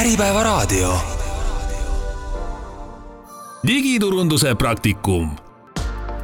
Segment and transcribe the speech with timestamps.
[0.00, 0.94] Äripäevaraadio.
[3.66, 5.30] digiturunduse praktikum.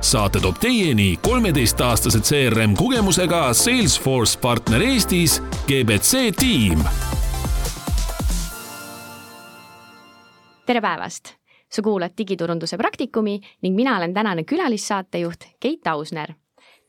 [0.01, 6.85] saate toob teieni kolmeteistaastase CRM kogemusega Salesforce partner Eestis GBC tiim.
[10.67, 11.25] tere päevast
[11.73, 16.33] sa kuulad digiturunduse praktikumi ning mina olen tänane külalissaatejuht Keit Ausner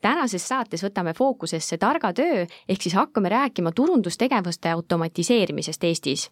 [0.04, 6.30] tänases saates võtame fookusesse targa töö, ehk siis hakkame rääkima turundustegevuste automatiseerimisest Eestis.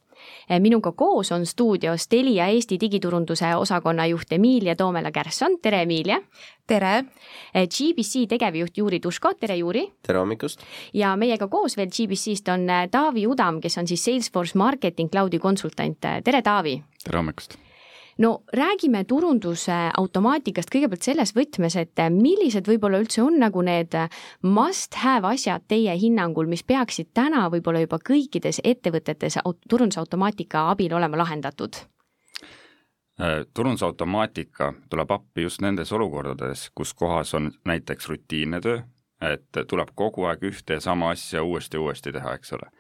[0.61, 6.21] minuga koos on stuudios Telia Eesti digiturunduse osakonna juht Emilia Toomela-Kärsson, tere Emilia!
[6.67, 7.05] tere!
[7.55, 9.87] GBC tegevjuht Juri Tuško, tere Juri!
[10.07, 10.61] tere hommikust!
[10.93, 15.99] ja meiega koos veel GBC-st on Taavi Udam, kes on siis Salesforce Marketing Cloudi konsultant,
[16.25, 16.83] tere Taavi!
[17.05, 17.59] tere hommikust!
[18.19, 23.97] No räägime turunduse automaatikast kõigepealt selles võtmes, et millised võib-olla üldse on nagu need
[24.43, 29.39] must have asjad teie hinnangul, mis peaksid täna võib-olla juba kõikides ettevõtetes
[29.69, 31.85] turundusautomaatika abil olema lahendatud?
[33.21, 38.81] Äh, turundusautomaatika tuleb appi just nendes olukordades, kus kohas on näiteks rutiinne töö,
[39.23, 42.71] et tuleb kogu aeg ühte ja sama asja uuesti ja uuesti teha, eks ole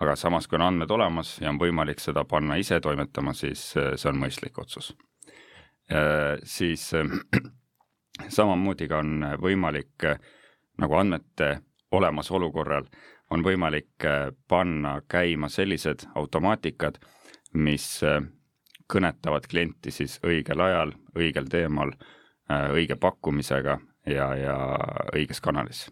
[0.00, 3.94] aga samas, kui on andmed olemas ja on võimalik seda panna ise toimetama, siis äh,
[3.98, 4.92] see on mõistlik otsus.
[5.90, 7.08] Äh, siis äh,
[8.36, 10.08] samamoodi ka on võimalik
[10.78, 11.58] nagu andmete
[11.90, 12.86] olemasolu korral
[13.30, 14.04] on võimalik
[14.48, 16.96] panna käima sellised automaatikad,
[17.60, 18.00] mis
[18.88, 21.92] kõnetavad klienti siis õigel ajal, õigel teemal,
[22.72, 23.76] õige pakkumisega
[24.08, 24.56] ja, ja
[25.12, 25.88] õiges kanalis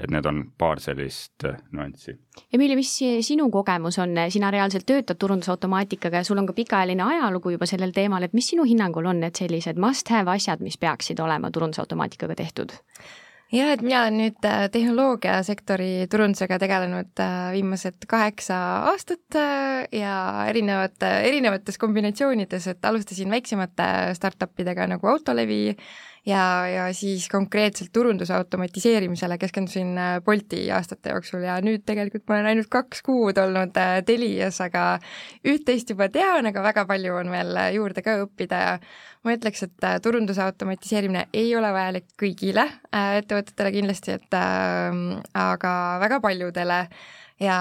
[0.00, 2.16] et need on paar sellist äh, nüanssi.
[2.52, 2.92] Emilia, mis
[3.26, 7.94] sinu kogemus on, sina reaalselt töötad turundusautomaatikaga ja sul on ka pikaajaline ajalugu juba sellel
[7.96, 12.38] teemal, et mis sinu hinnangul on need sellised must have asjad, mis peaksid olema turundusautomaatikaga
[12.42, 12.76] tehtud?
[13.50, 18.60] jah, et mina olen nüüd äh, tehnoloogiasektori turundusega tegelenud äh, viimased kaheksa
[18.92, 19.40] aastat
[19.92, 20.14] ja
[20.46, 25.74] erinevate, erinevates kombinatsioonides, et alustasin väiksemate startup idega nagu Autolevi,
[26.26, 32.38] ja, ja siis konkreetselt turunduse automatiseerimisele keskendusin äh, Bolti aastate jooksul ja nüüd tegelikult ma
[32.38, 34.84] olen ainult kaks kuud olnud äh, Telias, aga
[35.46, 38.74] üht-teist juba tean, aga väga palju on veel äh, juurde ka õppida ja
[39.24, 45.00] ma ütleks, et turunduse automatiseerimine ei ole vajalik kõigile ettevõtetele kindlasti, et äh,
[45.48, 45.72] aga
[46.04, 47.58] väga paljudele äh, ja,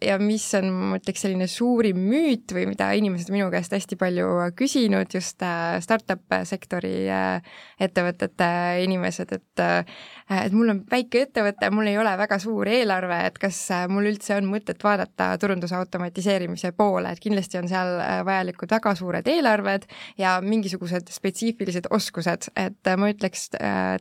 [0.00, 4.28] ja mis on, ma ütleks, selline suurim müüt või mida inimesed minu käest hästi palju
[4.58, 8.48] küsinud, just äh, startup sektori äh, ettevõtete
[8.86, 10.00] inimesed, et äh,
[10.30, 13.58] et mul on väike ettevõte, mul ei ole väga suur eelarve, et kas
[13.92, 17.94] mul üldse on mõtet vaadata turunduse automatiseerimise poole, et kindlasti on seal
[18.26, 19.88] vajalikud väga suured eelarved
[20.20, 23.48] ja mingisugused spetsiifilised oskused, et ma ütleks,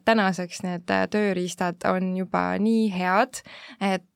[0.06, 3.42] tänaseks need tööriistad on juba nii head,
[3.82, 4.08] et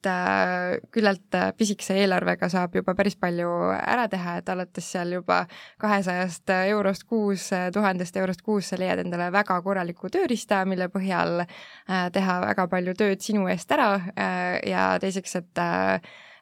[0.91, 5.41] küllalt äh, pisikese eelarvega saab juba päris palju ära teha, et alates seal juba
[5.81, 11.94] kahesajast eurost kuus, tuhandest eurost kuus sa leiad endale väga korraliku tööriista, mille põhjal äh,
[12.13, 15.65] teha väga palju tööd sinu eest ära äh, ja teiseks, et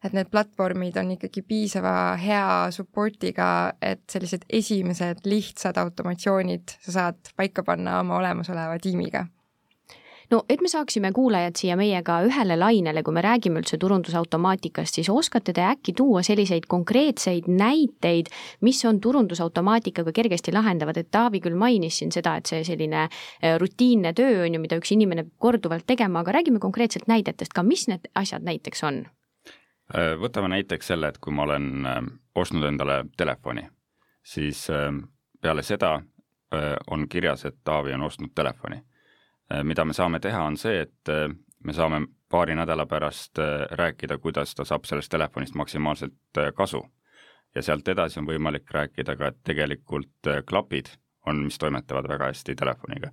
[0.03, 7.31] et need platvormid on ikkagi piisava hea support'iga, et sellised esimesed lihtsad automatsioonid sa saad
[7.39, 9.23] paika panna oma olemasoleva tiimiga
[10.31, 15.09] no et me saaksime kuulajad siia meiega ühele lainele, kui me räägime üldse turundusautomaatikast, siis
[15.09, 18.31] oskate te äkki tuua selliseid konkreetseid näiteid,
[18.61, 23.57] mis on turundusautomaatikaga kergesti lahendavad, et Taavi küll mainis siin seda, et see selline äh,
[23.61, 27.63] rutiinne töö on ju, mida üks inimene peab korduvalt tegema, aga räägime konkreetselt näidetest ka,
[27.63, 29.03] mis need asjad näiteks on?
[29.93, 32.01] Äh, võtame näiteks selle, et kui ma olen äh,
[32.35, 33.67] ostnud endale telefoni,
[34.23, 34.65] siis
[35.41, 35.99] peale seda
[36.93, 38.75] on kirjas, et Taavi on ostnud telefoni
[39.63, 41.29] mida me saame teha, on see, et äh,
[41.63, 46.85] me saame paari nädala pärast äh, rääkida, kuidas ta saab sellest telefonist maksimaalselt kasu.
[47.55, 50.87] ja sealt edasi on võimalik rääkida ka, et tegelikult klapid
[51.25, 53.11] on, mis toimetavad väga hästi telefoniga.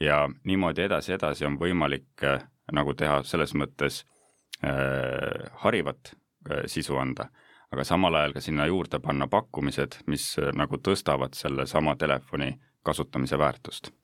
[0.00, 2.24] ja niimoodi edasi-edasi on võimalik
[2.72, 4.04] nagu teha selles mõttes
[4.64, 6.14] äh, harivat
[6.50, 7.28] äh, sisu anda,
[7.72, 13.38] aga samal ajal ka sinna juurde panna pakkumised, mis äh, nagu tõstavad sellesama telefoni kasutamise
[13.38, 13.95] väärtust Äh,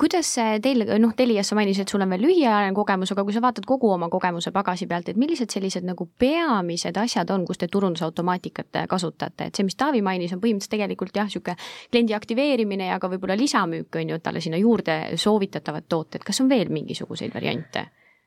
[0.00, 0.32] kuidas
[0.62, 3.66] teil, noh, Telias sa mainisid, et sul on veel lühiajaline kogemus, aga kui sa vaatad
[3.68, 8.82] kogu oma kogemuse pagasi pealt, et millised sellised nagu peamised asjad on, kus te turundusautomaatikat
[8.90, 11.54] kasutate, et see, mis Taavi mainis, on põhimõtteliselt tegelikult jah, niisugune
[11.92, 16.50] kliendi aktiveerimine ja ka võib-olla lisamüük on ju, talle sinna juurde soovitatavad tooted, kas on
[16.50, 17.86] veel mingisuguseid variante?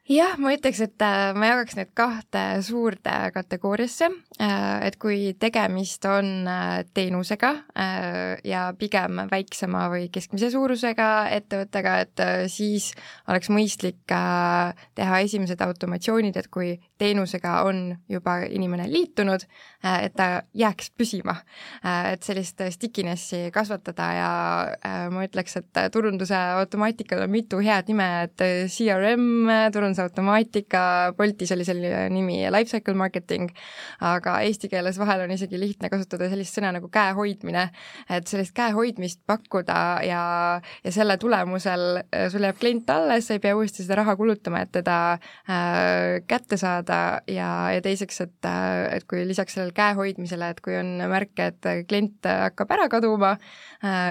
[0.10, 4.10] Jah, ma ütleks, et äh, ma jagaks need kahte suurde kategooriasse,
[4.42, 7.52] äh, et kui tegemist on äh, teenusega
[8.46, 12.92] ja pigem väiksema või keskmise suurusega ettevõttega, et siis
[13.30, 19.44] oleks mõistlik teha esimesed automatsioonid, et kui teenusega on juba inimene liitunud,
[20.04, 21.36] et ta jääks püsima.
[21.84, 24.32] et sellist stickiness'i kasvatada ja
[25.12, 31.66] ma ütleks, et turunduse automaatikal on mitu head nime, et CRM, turunduse automaatika, Boltis oli
[31.68, 33.50] selline nimi, lifecycle marketing,
[34.04, 37.70] aga eesti keeles vahel on isegi lihtne kasutada sellist sõna nagu käehoidmine,
[38.10, 40.24] et sellist käehoidmist pakkuda ja,
[40.84, 44.74] ja selle tulemusel sul jääb klient alles, sa ei pea uuesti seda raha kulutama, et
[44.76, 48.50] teda äh, kätte saada ja, ja teiseks, et,
[48.94, 53.36] et kui lisaks sellele käehoidmisele, et kui on märke, et klient hakkab ära kaduma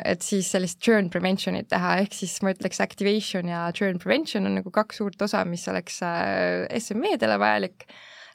[0.08, 4.58] et siis sellist churn prevention'it teha, ehk siis ma ütleks activation ja churn prevention on
[4.60, 7.88] nagu kaks suurt osa, mis oleks äh, SME-dele vajalik.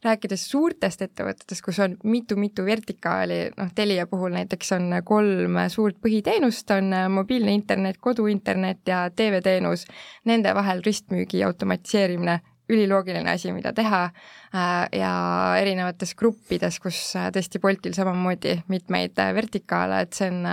[0.04, 6.74] Rääkides suurtest ettevõtetest, kus on mitu-mitu vertikaali, noh Telia puhul näiteks on kolm suurt põhiteenust,
[6.76, 9.86] on mobiilne internet, koduinternet ja TV-teenus,
[10.28, 15.14] nende vahel ristmüügi automatiseerimine, üliloogiline asi, mida teha äh, ja
[15.60, 20.44] erinevates gruppides, kus äh, tõesti Boltil samamoodi mitmeid äh, vertikaale, et see on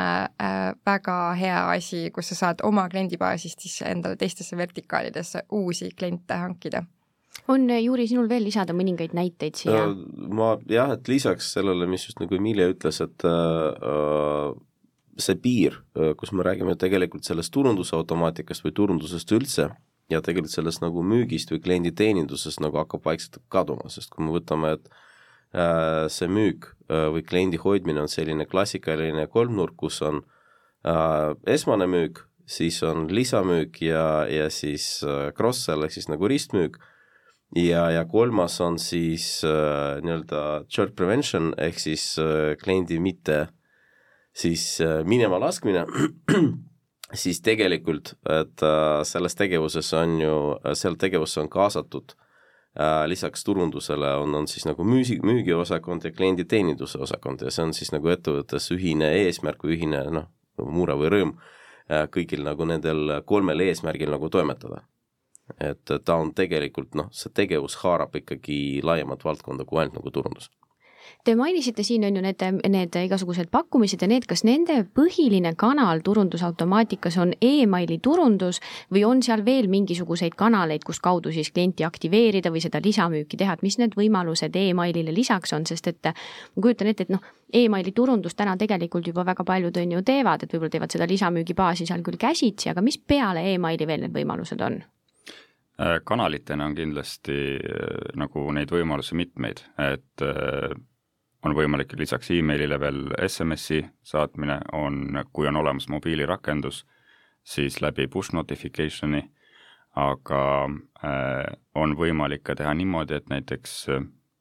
[0.87, 6.85] väga hea asi, kus sa saad oma kliendibaasist siis endale teistesse vertikaalidesse uusi kliente hankida
[7.49, 9.85] on, Juri, sinul veel lisada mõningaid näiteid siia?
[10.35, 14.51] ma jah, et lisaks sellele, mis just nagu Emilia ütles, et äh,
[15.21, 19.71] see piir, äh, kus me räägime tegelikult sellest turundusautomaatikast või turundusest üldse
[20.11, 24.75] ja tegelikult sellest nagu müügist või klienditeenindusest nagu hakkab vaikselt kaduma, sest kui me võtame,
[24.79, 24.91] et
[25.55, 30.25] äh, see müük äh, või kliendi hoidmine on selline klassikaline kolmnurk, kus on
[30.85, 36.81] äh, esmane müük, siis on lisamüük ja, ja siis äh, cross-sell ehk siis nagu ristmüük.
[37.59, 43.49] Ja, ja kolmas on siis äh, nii-öelda churn prevention ehk siis äh, kliendi mitte
[44.31, 44.79] siis
[45.11, 45.83] minema laskmine,
[47.15, 50.35] siis tegelikult, et äh, selles tegevuses on ju,
[50.79, 57.01] seal tegevusse on kaasatud äh, lisaks turundusele on, on siis nagu müüsi, müügiosakond ja klienditeeninduse
[57.03, 60.31] osakond ja see on siis nagu ettevõttes ühine eesmärk või ühine noh,
[60.63, 61.35] mure või rõõm
[61.91, 64.85] äh, kõigil nagu nendel kolmel eesmärgil nagu toimetada.
[65.59, 70.47] Et ta on tegelikult noh, see tegevus haarab ikkagi laiemat valdkonda kui ainult nagu turundus
[71.25, 72.43] Te mainisite siin on ju need,
[72.73, 78.61] need igasugused pakkumised ja need, kas nende põhiline kanal turundusautomaatikas on emaili turundus
[78.93, 83.59] või on seal veel mingisuguseid kanaleid, kus kaudu siis klienti aktiveerida või seda lisamüüki teha,
[83.59, 87.93] et mis need võimalused emailile lisaks on, sest et ma kujutan ette, et noh, emaili
[87.93, 92.07] turundust täna tegelikult juba väga paljud on ju teevad, et võib-olla teevad seda lisamüügibaasi seal
[92.07, 94.81] küll käsitsi, aga mis peale emaili veel need võimalused on?
[95.81, 100.75] Äh, kanalitena on kindlasti äh, nagu neid võimalusi mitmeid, et äh,
[101.45, 106.85] on võimalik lisaks emailile veel SMS-i saatmine, on, kui on olemas mobiilirakendus,
[107.45, 109.23] siis läbi push notification'i,
[109.97, 110.41] aga
[111.75, 113.77] on võimalik ka teha niimoodi, et näiteks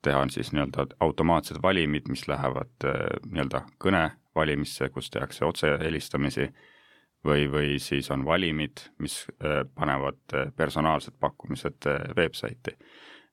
[0.04, 4.04] teha on siis nii-öelda automaatsed valimid, mis lähevad nii-öelda kõne
[4.36, 6.50] valimisse, kus tehakse otsehelistamisi
[7.25, 12.78] või, või siis on valimid, mis äh, panevad äh, personaalsed pakkumised äh, veebsaiti.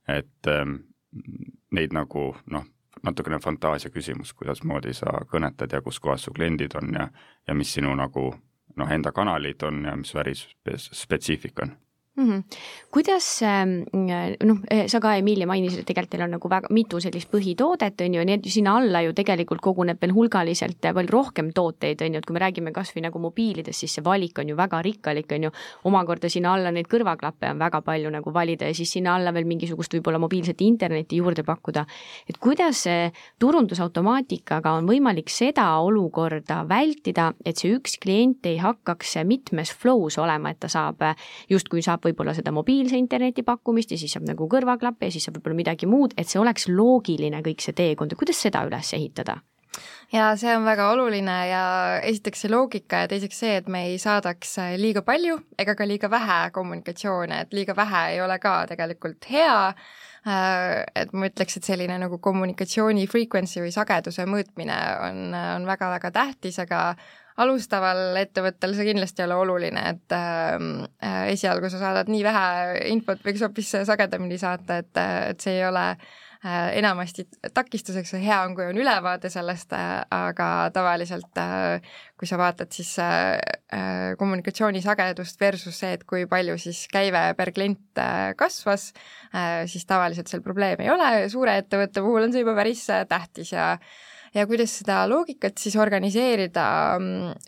[0.08, 0.74] et ähm,
[1.74, 2.66] neid nagu noh,
[3.02, 7.08] natukene fantaasia küsimus, kuidasmoodi sa kõnetad ja kus kohas su kliendid on ja,
[7.48, 8.28] ja mis sinu nagu
[8.76, 11.76] noh, enda kanalid on ja mis värispetsiifika on
[12.16, 12.32] mm.
[12.32, 12.42] -hmm.
[12.90, 13.84] kuidas ähm,
[14.44, 18.00] noh, eh, sa ka, Emilia, mainisid, et tegelikult teil on nagu väga mitu sellist põhitoodet,
[18.04, 22.18] on ju, et sinna alla ju tegelikult koguneb veel hulgaliselt palju rohkem tooteid, on ju,
[22.18, 25.32] et kui me räägime kas või nagu mobiilidest, siis see valik on ju väga rikkalik,
[25.32, 25.50] on ju,
[25.84, 29.44] omakorda sinna alla neid kõrvaklappe on väga palju nagu valida ja siis sinna alla veel
[29.44, 31.86] mingisugust võib-olla mobiilset internetti juurde pakkuda.
[32.28, 32.84] et kuidas
[33.38, 40.50] turundusautomaatikaga on võimalik seda olukorda vältida, et see üks klient ei hakkaks mitmes flow's olema,
[40.50, 41.02] et ta saab
[41.48, 45.38] justkui saab võib-olla seda mobiilse interneti pakkumist ja siis saab nagu kõrvaklappe ja siis saab
[45.38, 49.40] võib-olla midagi muud, et see oleks loogiline kõik see teekond kuidas seda üles ehitada?
[50.12, 51.62] ja see on väga oluline ja
[52.06, 56.10] esiteks see loogika ja teiseks see, et me ei saadaks liiga palju ega ka liiga
[56.10, 61.68] vähe kommunikatsioone, et liiga vähe ei ole ka tegelikult hea äh, et ma ütleks, et
[61.68, 66.88] selline nagu kommunikatsiooni frequency või sageduse mõõtmine on, on väga-väga tähtis, aga
[67.42, 70.70] alustaval ettevõttel see kindlasti ei ole oluline, et ähm,
[71.04, 72.46] äh, esialgu sa saadad nii vähe
[72.92, 75.02] infot, võiks hoopis sagedamini saata, et,
[75.32, 80.48] et see ei ole äh, enamasti takistuseks, hea on, kui on ülevaade sellest äh,, aga
[80.74, 81.84] tavaliselt äh,
[82.16, 83.36] kui sa vaatad siis äh,
[83.72, 88.92] äh kommunikatsiooni sagedust versus see, et kui palju siis käive per klient äh, kasvas
[89.34, 93.04] äh,, siis tavaliselt seal probleemi ei ole, suure ettevõtte puhul on see juba päris äh,
[93.08, 93.74] tähtis ja
[94.36, 96.64] ja kuidas seda loogikat siis organiseerida,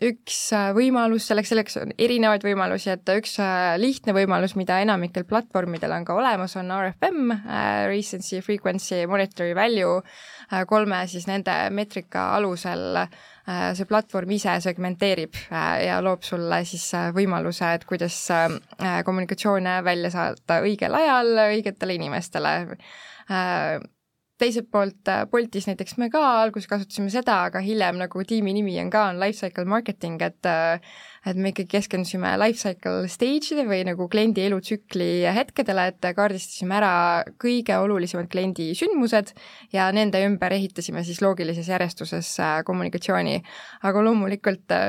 [0.05, 0.39] üks
[0.75, 3.37] võimalus selleks, selleks on erinevaid võimalusi, et üks
[3.81, 7.33] lihtne võimalus, mida enamikel platvormidel on ka olemas, on RFM,
[7.91, 10.01] Recency Frequency Monetary Value,
[10.69, 13.03] kolme siis nende meetrika alusel
[13.49, 18.17] see platvorm ise segmenteerib ja loob sulle siis võimaluse, et kuidas
[19.05, 22.57] kommunikatsioone välja saata õigel ajal õigetele inimestele
[24.39, 28.77] teiselt poolt äh, Boltis näiteks me ka alguses kasutasime seda, aga hiljem nagu tiimi nimi
[28.81, 30.79] on ka, on Lifecycle Marketing, et äh,
[31.27, 36.93] et me ikkagi keskendusime lifecycle stage'ide või nagu kliendi elutsükli hetkedele, et kaardistasime ära
[37.43, 39.33] kõige olulisemad kliendi sündmused
[39.75, 43.41] ja nende ümber ehitasime siis loogilises järjestuses äh, kommunikatsiooni.
[43.83, 44.79] aga loomulikult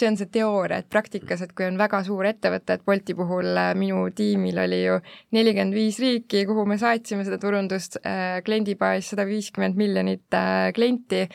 [0.00, 3.50] see on see teooria, et praktikas, et kui on väga suur ettevõte, et Bolti puhul
[3.52, 4.98] äh, minu tiimil oli ju
[5.36, 11.26] nelikümmend viis riiki, kuhu me saatsime seda turundust, äh, kliendibaas sada viiskümmend miljonit äh, klienti,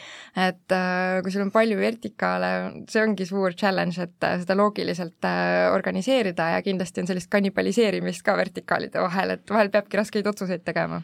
[0.46, 0.76] et
[1.24, 2.52] kui sul on palju vertikaale,
[2.92, 5.28] see ongi suur challenge, et seda loogiliselt
[5.72, 11.02] organiseerida ja kindlasti on sellist kannibaliseerimist ka vertikaalide vahel, et vahel peabki raskeid otsuseid tegema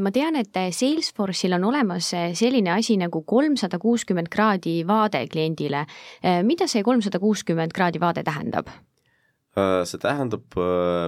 [0.00, 5.26] ma tean, et äh, Salesforce'il on olemas äh, selline asi nagu kolmsada kuuskümmend kraadi vaade
[5.30, 5.86] kliendile.
[6.42, 8.70] mida see kolmsada kuuskümmend kraadi vaade tähendab?
[9.56, 10.56] see tähendab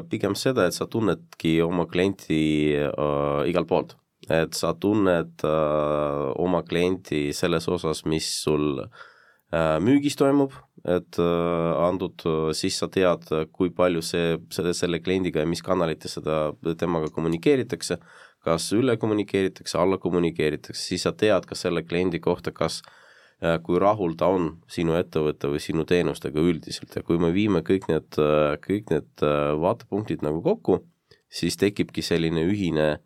[0.09, 3.97] pigem seda, et sa tunnedki oma klienti äh, igalt poolt,
[4.31, 10.57] et sa tunned äh, oma klienti selles osas, mis sul äh, müügis toimub,
[10.89, 12.25] et äh, antud,
[12.57, 16.49] siis sa tead, kui palju see, selle, selle kliendiga ja mis kanalites seda
[16.81, 18.17] temaga kommunikeeritakse äh,,
[18.49, 23.81] kas üle kommunikeeritakse, alla kommunikeeritakse, siis sa tead ka selle kliendi kohta, kas äh, kui
[23.83, 28.21] rahul ta on sinu ettevõtte või sinu teenustega üldiselt ja kui me viime kõik need,
[28.23, 30.81] äh, kõik need äh, vaatepunktid nagu kokku,
[31.29, 32.97] siis tekibki selline ühine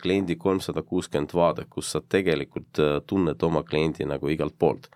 [0.00, 4.86] kliendi kolmsada kuuskümmend vaade, kus sa tegelikult tunned oma kliendi nagu igalt poolt.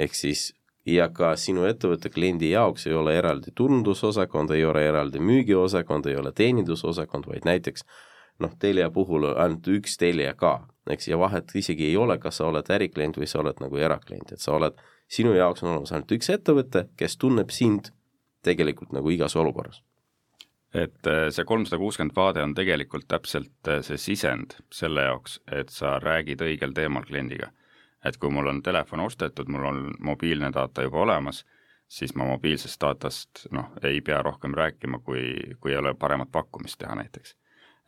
[0.00, 0.46] ehk siis
[0.88, 6.16] ja ka sinu ettevõtte kliendi jaoks ei ole eraldi turundusosakond, ei ole eraldi müügiosakond, ei
[6.16, 7.84] ole teenindusosakond, vaid näiteks
[8.42, 10.56] noh, Telia puhul ainult üks Telia ka,
[10.90, 14.32] eks, ja vahet isegi ei ole, kas sa oled äriklient või sa oled nagu eraklient,
[14.32, 17.92] et sa oled, sinu jaoks on olemas ainult üks ettevõte, kes tunneb sind
[18.44, 19.82] tegelikult nagu igas olukorras
[20.74, 25.70] et äh, see kolmsada kuuskümmend vaade on tegelikult täpselt äh, see sisend selle jaoks, et
[25.70, 27.52] sa räägid õigel teemal kliendiga.
[28.04, 31.44] et kui mul on telefon ostetud, mul on mobiilne data juba olemas,
[31.88, 36.78] siis ma mobiilsest datast noh, ei pea rohkem rääkima, kui, kui ei ole paremat pakkumist
[36.78, 37.36] teha näiteks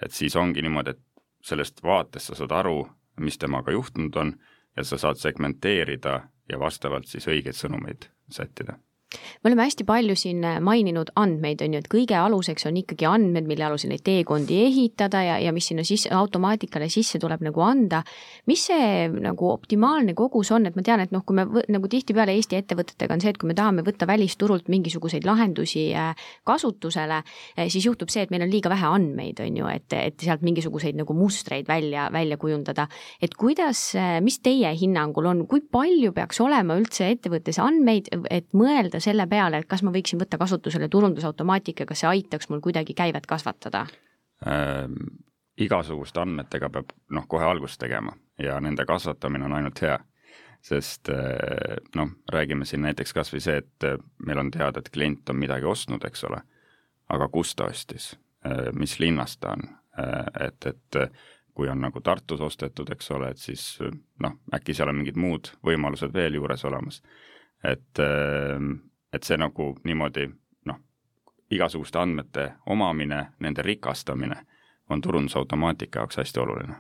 [0.02, 1.02] et siis ongi niimoodi, et
[1.42, 2.88] sellest vaatest sa saad aru,
[3.20, 4.34] mis temaga juhtunud on
[4.76, 8.78] ja sa saad segmenteerida ja vastavalt siis õigeid sõnumeid sättida
[9.14, 13.06] me oleme hästi palju siin äh, maininud andmeid, on ju, et kõige aluseks on ikkagi
[13.08, 17.62] andmed, mille alusel neid teekondi ehitada ja, ja mis sinna sisse, automaatikale sisse tuleb nagu
[17.62, 18.02] anda.
[18.50, 22.34] mis see nagu optimaalne kogus on, et ma tean, et noh, kui me nagu tihtipeale
[22.36, 27.70] Eesti ettevõtetega on see, et kui me tahame võtta välisturult mingisuguseid lahendusi äh, kasutusele, äh,
[27.72, 30.98] siis juhtub see, et meil on liiga vähe andmeid, on ju, et, et sealt mingisuguseid
[30.98, 32.88] nagu mustreid välja, välja kujundada.
[33.22, 38.95] et kuidas, mis teie hinnangul on, kui palju peaks olema üldse ettevõttes andmeid, et mõelda
[39.00, 43.26] selle peale, et kas ma võiksin võtta kasutusele turundusautomaatika, kas see aitaks mul kuidagi käivet
[43.26, 43.86] kasvatada
[44.46, 45.22] ähm,?
[45.56, 48.12] igasuguste andmetega peab noh, kohe algust tegema
[48.42, 49.98] ja nende kasvatamine on ainult hea.
[50.66, 54.88] sest äh, noh, räägime siin näiteks kas või see, et äh, meil on teada, et
[54.90, 56.40] klient on midagi ostnud, eks ole,
[57.08, 59.62] aga kus ta ostis, äh, mis linnas ta on,
[60.40, 60.98] et, et
[61.54, 63.78] kui on nagu Tartus ostetud, eks ole, et siis
[64.20, 67.00] noh, äkki seal on mingid muud võimalused veel juures olemas.
[67.64, 68.02] Et
[69.12, 70.26] et see nagu niimoodi
[70.68, 70.80] noh,
[71.50, 74.36] igasuguste andmete omamine, nende rikastamine
[74.90, 76.76] on turundusautomaatika jaoks hästi oluline.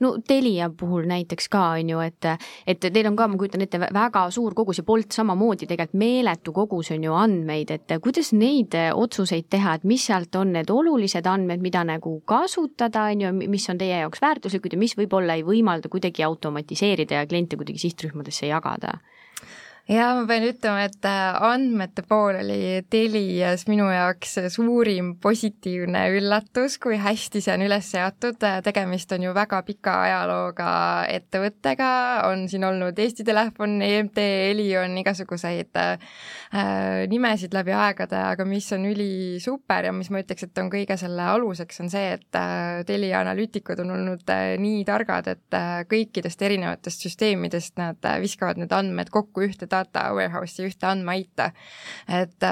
[0.00, 2.24] No Telia puhul näiteks ka on ju, et,
[2.66, 6.54] et teil on ka, ma kujutan ette, väga suur kogus ja Bolt samamoodi tegelikult meeletu
[6.56, 11.28] kogus on ju andmeid, et kuidas neid otsuseid teha, et mis sealt on need olulised
[11.28, 15.44] andmed, mida nagu kasutada, on ju, mis on teie jaoks väärtuslikud ja mis võib-olla ei
[15.44, 18.96] võimalda kuidagi automatiseerida ja kliente kuidagi sihtrühmadesse jagada
[19.90, 26.76] ja ma pean ütlema, et äh, andmete pool oli Telias minu jaoks suurim positiivne üllatus,
[26.82, 30.70] kui hästi see on üles seatud, tegemist on ju väga pika ajalooga
[31.10, 31.90] ettevõttega,
[32.28, 34.20] on siin olnud Eesti Telefon, EMT,
[34.52, 36.14] Elion, igasuguseid äh,
[37.10, 41.26] nimesid läbi aegade, aga mis on ülisuper ja mis ma ütleks, et on kõige selle
[41.34, 46.46] aluseks, on see, et äh, Telia analüütikud on olnud äh, nii targad, et äh, kõikidest
[46.46, 51.50] erinevatest süsteemidest nad äh, viskavad need andmed kokku ühte data warehouse'i, ühte andmeaita.
[52.20, 52.46] et,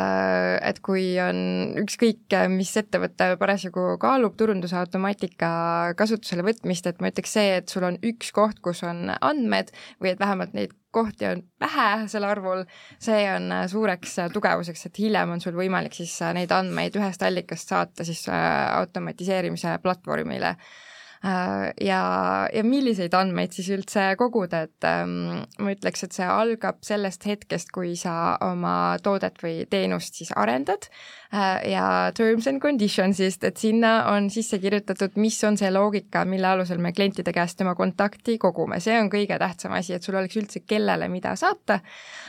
[0.71, 1.39] et kui on
[1.85, 5.51] ükskõik mis ettevõte parasjagu kaalub turunduse automaatika
[5.99, 10.13] kasutusele võtmist, et ma ütleks see, et sul on üks koht, kus on andmed või
[10.15, 12.65] et vähemalt neid kohti on vähe selle arvul,
[13.03, 18.07] see on suureks tugevuseks, et hiljem on sul võimalik siis neid andmeid ühest allikast saata
[18.09, 20.88] siis automatiseerimise platvormile Äh,
[21.23, 22.03] ja,
[22.55, 27.73] ja milliseid andmeid siis üldse koguda, et ähm, ma ütleks, et see algab sellest hetkest,
[27.75, 30.87] kui sa oma toodet või teenust siis arendad.
[30.87, 31.18] äh,
[31.69, 36.81] ja terms and conditions'ist, et sinna on sisse kirjutatud, mis on see loogika, mille alusel
[36.81, 40.63] me klientide käest tema kontakti kogume, see on kõige tähtsam asi, et sul oleks üldse
[40.65, 41.81] kellele mida saata.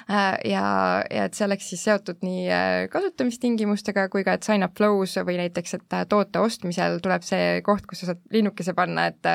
[0.09, 0.65] Äh, ja,
[1.07, 2.49] ja et see oleks siis seotud nii
[2.91, 7.87] kasutamistingimustega kui ka, et sign up flow's või näiteks, et toote ostmisel tuleb see koht,
[7.87, 9.33] kus sa saad linnukese panna, et,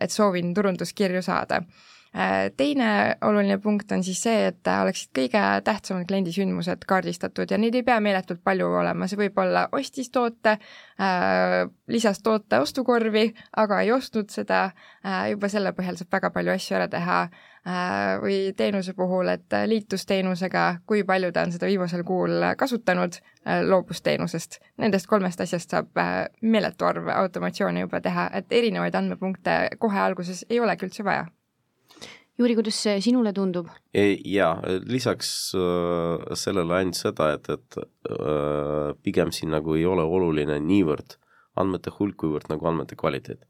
[0.00, 1.62] et soovin turunduskirju saada
[2.56, 2.88] teine
[3.26, 7.96] oluline punkt on siis see, et oleksid kõige tähtsamad kliendisündmused kaardistatud ja neid ei pea
[8.04, 10.52] meeletult palju olema, see võib olla ostis toote,
[11.90, 13.24] lisas toote ostukorvi,
[13.58, 14.68] aga ei ostnud seda,
[15.32, 17.18] juba selle põhjal saab väga palju asju ära teha.
[17.64, 23.16] Äh, või teenuse puhul, et liitus teenusega, kui palju ta on seda viimasel kuul kasutanud,
[23.46, 24.58] äh, loobus teenusest.
[24.84, 30.44] Nendest kolmest asjast saab äh, meeletu arv automatsioone juba teha, et erinevaid andmepunkte kohe alguses
[30.50, 31.24] ei olegi üldse vaja
[32.38, 33.68] Juri, kuidas see sinule tundub?
[33.94, 34.56] jaa,
[34.90, 35.28] lisaks
[36.40, 41.14] sellele ainult seda, et, et pigem siin nagu ei ole oluline niivõrd
[41.54, 43.44] andmete hulk, kuivõrd nagu andmete kvaliteet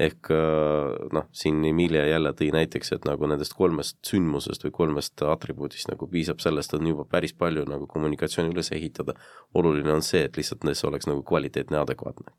[0.00, 5.22] ehk äh, noh, siin Emilia jälle tõi näiteks, et nagu nendest kolmest sündmusest või kolmest
[5.22, 9.14] atribuudist nagu piisab sellest, on juba päris palju nagu kommunikatsiooni üles ehitada.
[9.54, 12.34] oluline on see, et lihtsalt see oleks nagu kvaliteetne, adekvaatne.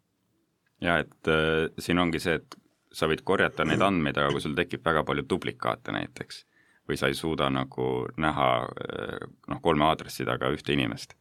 [0.82, 2.60] ja et äh, siin ongi see, et
[2.96, 6.44] sa võid korjata neid andmeid, aga kui sul tekib väga palju duplikaate näiteks
[6.90, 7.88] või sa ei suuda nagu
[8.22, 11.16] näha äh, noh, kolme aadressi taga ühte inimest,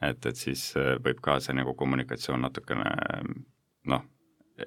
[0.00, 2.92] et, et siis äh, võib ka see nagu kommunikatsioon natukene
[3.92, 4.06] noh,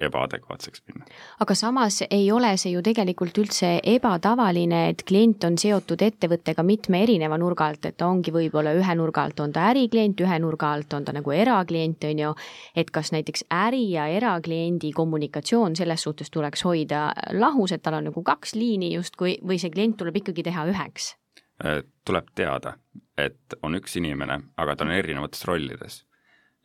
[0.00, 1.04] ebaadekvaatseks minna.
[1.40, 7.02] aga samas ei ole see ju tegelikult üldse ebatavaline, et klient on seotud ettevõttega mitme
[7.02, 10.72] erineva nurga alt, et ta ongi võib-olla ühe nurga alt on ta äriklient, ühe nurga
[10.76, 12.34] alt on ta nagu eraklient, on ju,
[12.76, 18.08] et kas näiteks äri ja erakliendi kommunikatsioon selles suhtes tuleks hoida lahus, et tal on
[18.10, 21.12] nagu kaks liini justkui, või see klient tuleb ikkagi teha üheks?
[21.64, 22.76] Äh, tuleb teada,
[23.18, 26.02] et on üks inimene, aga ta on erinevates rollides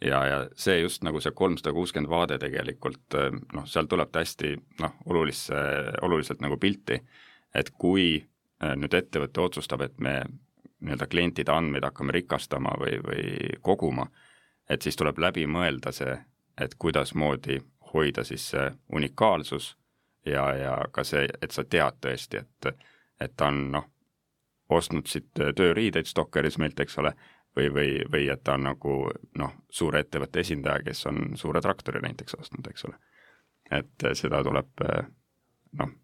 [0.01, 4.23] ja, ja see just nagu see kolmsada kuuskümmend vaade tegelikult eh, noh, seal tuleb ta
[4.23, 5.61] hästi noh, olulisse,
[6.01, 6.99] oluliselt nagu pilti,
[7.55, 10.19] et kui eh, nüüd ettevõte otsustab, et me
[10.77, 14.05] nii-öelda klientide andmeid hakkame rikastama või, või koguma,
[14.69, 16.13] et siis tuleb läbi mõelda see,
[16.61, 17.57] et kuidasmoodi
[17.93, 19.75] hoida siis see unikaalsus
[20.25, 22.85] ja, ja ka see, et sa tead tõesti, et,
[23.21, 23.87] et ta on noh,
[24.69, 27.13] ostnud siit tööriideid Stalkeris meilt, eks ole,
[27.57, 28.97] või, või, või et ta on nagu
[29.41, 32.97] noh, suure ettevõtte esindaja, kes on suure traktori näiteks ostnud, eks ole.
[33.71, 34.85] et seda tuleb
[35.79, 35.95] noh,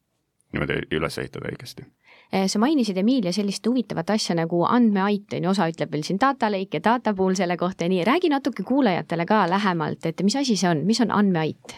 [0.54, 1.86] niimoodi üles ehitada õigesti
[2.32, 6.20] eh, sa mainisid, Emilia, sellist huvitavat asja nagu andmeait, on ju, osa ütleb veel siin
[6.22, 10.24] data lake ja data pool selle kohta ja nii, räägi natuke kuulajatele ka lähemalt, et
[10.26, 11.78] mis asi see on, mis on andmeait?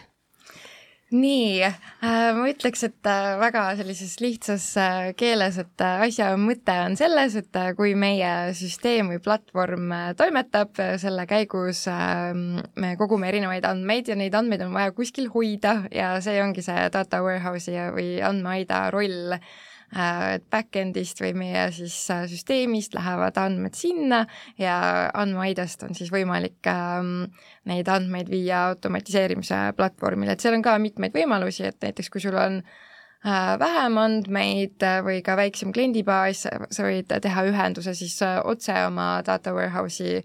[1.14, 6.74] Nii äh,, ma ütleks, et äh, väga sellises lihtsas äh, keeles, et äh, asja mõte
[6.82, 12.96] on selles, et äh, kui meie süsteem või platvorm äh, toimetab, selle käigus ähm, me
[12.98, 17.22] kogume erinevaid andmeid ja neid andmeid on vaja kuskil hoida ja see ongi see data
[17.22, 19.38] warehouse'i või andmeaida roll.
[19.38, 19.64] Äh,
[19.94, 24.24] et back-end'ist või meie siis äh, süsteemist lähevad andmed sinna
[24.58, 24.78] ja
[25.14, 27.28] andmeaidast on siis võimalik ähm,
[27.70, 32.34] neid andmeid viia automatiseerimise platvormile, et seal on ka mitmeid võimalusi, et näiteks kui sul
[32.40, 39.20] on äh, vähem andmeid või ka väiksem kliendibaas, sa võid teha ühenduse siis otse oma
[39.26, 40.16] data warehouse'i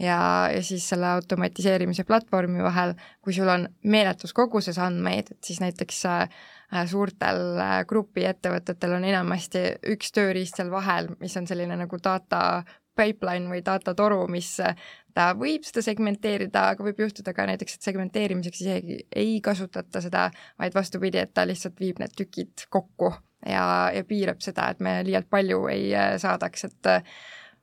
[0.00, 5.60] ja, ja siis selle automatiseerimise platvormi vahel, kui sul on meeletus koguses andmeid, et siis
[5.60, 6.59] näiteks äh, Äh,
[6.90, 12.62] suurtel äh, grupiettevõtetel on enamasti üks tööriist seal vahel, mis on selline nagu data
[12.96, 14.76] pipeline või datatoru, mis äh,
[15.14, 20.28] ta võib seda segmenteerida, aga võib juhtuda ka näiteks, et segmenteerimiseks isegi ei kasutata seda,
[20.60, 23.12] vaid vastupidi, et ta lihtsalt viib need tükid kokku
[23.46, 25.90] ja, ja piirab seda, et me liialt palju ei
[26.22, 26.94] saadaks, et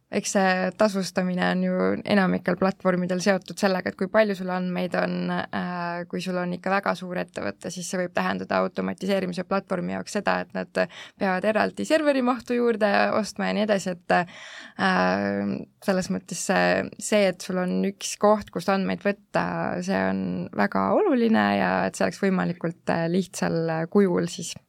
[0.07, 5.31] eks see tasustamine on ju enamikel platvormidel seotud sellega, et kui palju sul andmeid on
[5.35, 10.15] äh,, kui sul on ikka väga suur ettevõte, siis see võib tähendada automatiseerimise platvormi jaoks
[10.19, 10.71] seda, et nad
[11.19, 17.25] peavad eraldi serveri mahtu juurde ostma ja nii edasi, et äh, selles mõttes see, see,
[17.33, 19.43] et sul on üks koht, kust andmeid võtta,
[19.83, 20.21] see on
[20.55, 24.55] väga oluline ja et see oleks võimalikult lihtsal kujul siis.
[24.55, 24.66] Äh,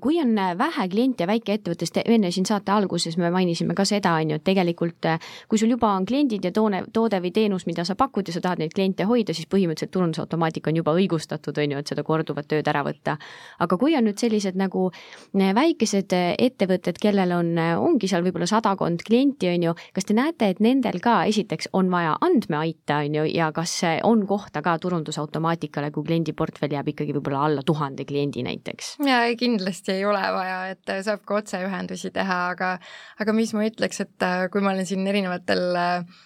[0.00, 4.34] kui on äh, vähe kliente väikeettevõttest, enne siin saate alguses me mainisime ka seda, on
[4.34, 7.84] ju, et tegelikult äh, kui sul juba on kliendid ja toone, toode või teenus, mida
[7.88, 11.74] sa pakud ja sa tahad neid kliente hoida, siis põhimõtteliselt turundusautomaatika on juba õigustatud, on
[11.74, 13.16] ju, et seda korduvat tööd ära võtta.
[13.58, 14.90] aga kui on nüüd sellised nagu
[15.32, 20.60] väikesed ettevõtted, kellel on, ongi seal võib-olla sadakond klienti, on ju, kas te näete, et
[20.60, 26.04] nendel ka esiteks on vaja andmeaita, on ju, ja kas on kohta ka turundusautomaatikale, kui
[26.04, 28.98] kliendiportfell jääb ikkagi võib-olla alla tuhande kliendi näiteks?
[29.08, 32.74] ja kindlasti ei ole vaja, et saab ka otseühendusi teha, aga
[33.20, 36.18] aga mis ma ütleks, et äh, kui ma olen siin erinevatel äh,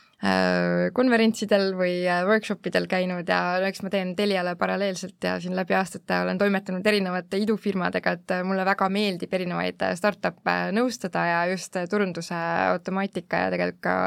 [0.97, 5.77] konverentsidel või äh, workshop idel käinud ja eks ma teen Teliale paralleelselt ja siin läbi
[5.77, 12.39] aastate olen toimetanud erinevate idufirmadega, et mulle väga meeldib erinevaid startup'e nõustada ja just turunduse
[12.71, 13.99] automaatika ja tegelikult ka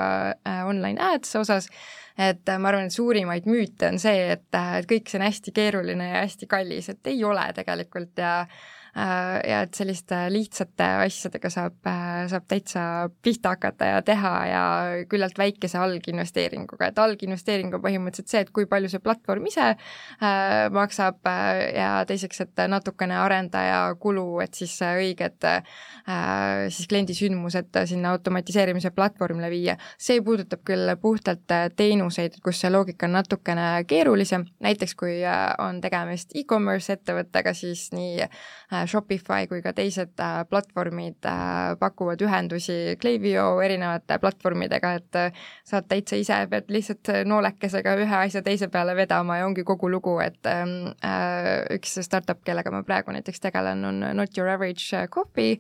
[0.66, 1.70] online ads osas,
[2.18, 6.10] et ma arvan, et suurimaid müüte on see, et, et kõik see on hästi keeruline
[6.16, 11.76] ja hästi kallis, et ei ole tegelikult ja Äh, ja et selliste lihtsate asjadega saab,
[11.86, 12.82] äh, saab täitsa
[13.24, 14.64] pihta hakata ja teha ja
[15.10, 20.70] küllalt väikese alginvesteeringuga, et alginvesteering on põhimõtteliselt see, et kui palju see platvorm ise äh,
[20.74, 25.78] maksab äh, ja teiseks, et natukene arendaja kulu, et siis õiged äh,
[26.74, 29.78] siis kliendi sündmused sinna automatiseerimise platvormile viia.
[29.98, 31.46] see puudutab küll puhtalt
[31.78, 35.20] teenuseid, kus see loogika on natukene keerulisem, näiteks kui
[35.62, 38.26] on tegemist e-commerce ettevõttega, siis nii
[38.88, 45.90] Shopify kui ka teised äh, platvormid äh, pakuvad ühendusi Klaviyo erinevate platvormidega, et äh, saad
[45.92, 50.50] täitsa ise, pead lihtsalt noolekesega ühe asja teise peale vedama ja ongi kogu lugu, et
[50.52, 50.94] ähm,
[51.76, 55.60] üks startup, kellega ma praegu näiteks tegelen, on Not Your Average Coffee,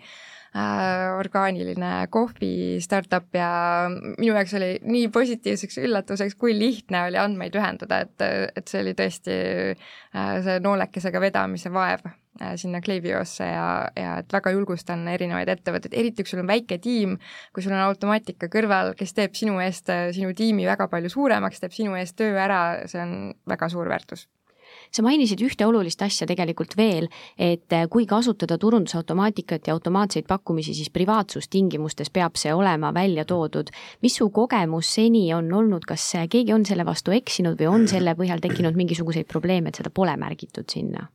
[1.17, 3.49] orgaaniline kohvi startup ja
[3.91, 8.95] minu jaoks oli nii positiivseks üllatuseks, kui lihtne oli andmeid ühendada, et, et see oli
[8.97, 9.36] tõesti
[10.13, 12.07] see noolekesega vedamise vaev
[12.41, 16.77] Äh, sinna Klaviyosse ja, ja et väga julgustan erinevaid ettevõtteid, eriti kui sul on väike
[16.83, 17.15] tiim,
[17.55, 21.63] kui sul on automaatika kõrval, kes teeb sinu eest, äh, sinu tiimi väga palju suuremaks,
[21.63, 22.60] teeb sinu eest töö ära,
[22.91, 23.15] see on
[23.49, 24.27] väga suur väärtus
[24.91, 30.76] sa mainisid ühte olulist asja tegelikult veel, et äh, kui kasutada turundusautomaatikat ja automaatseid pakkumisi,
[30.78, 33.69] siis privaatsustingimustes peab see olema välja toodud.
[34.02, 38.15] mis su kogemus seni on olnud, kas keegi on selle vastu eksinud või on selle
[38.15, 41.08] põhjal tekkinud mingisuguseid probleeme, et seda pole märgitud sinna?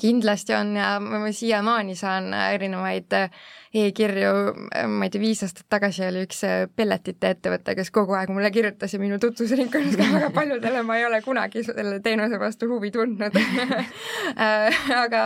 [0.00, 3.42] kindlasti on ja ma siiamaani saan erinevaid äh,
[3.74, 4.32] e-kirju,
[4.76, 8.32] äh, ma ei tea, viis aastat tagasi oli üks äh, pelletite ettevõte, kes kogu aeg
[8.34, 12.68] mulle kirjutas ja minu tutvusringkonnas ka väga paljudele ma ei ole kunagi selle teenuse vastu
[12.70, 13.36] huvi tundnud.
[15.02, 15.22] Aga,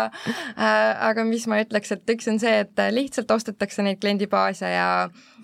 [0.56, 4.86] aga mis ma ütleks, et üks on see, et lihtsalt ostetakse neid kliendibaase ja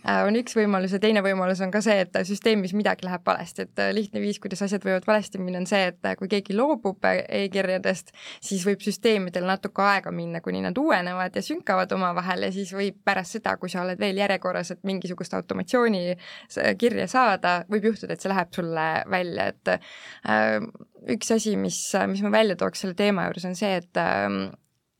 [0.02, 3.68] Äh, on üks võimalus ja teine võimalus on ka see, et süsteemis midagi läheb valesti,
[3.68, 6.56] et äh, lihtne viis, kuidas asjad võivad valesti minna, on see, et äh, kui keegi
[6.58, 8.10] loobub e-kirjadest,
[8.42, 12.91] siis võib süsteemidel natuke aega minna, kuni nad uuenevad ja sünkavad omavahel ja siis võib
[13.04, 16.16] pärast seda, kui sa oled veel järjekorras, et mingisugust automatsiooni
[16.78, 19.72] kirja saada, võib juhtuda, et see läheb sulle välja, et
[21.12, 21.78] üks asi, mis,
[22.10, 24.44] mis ma välja tooks selle teema juures, on see, et ähm,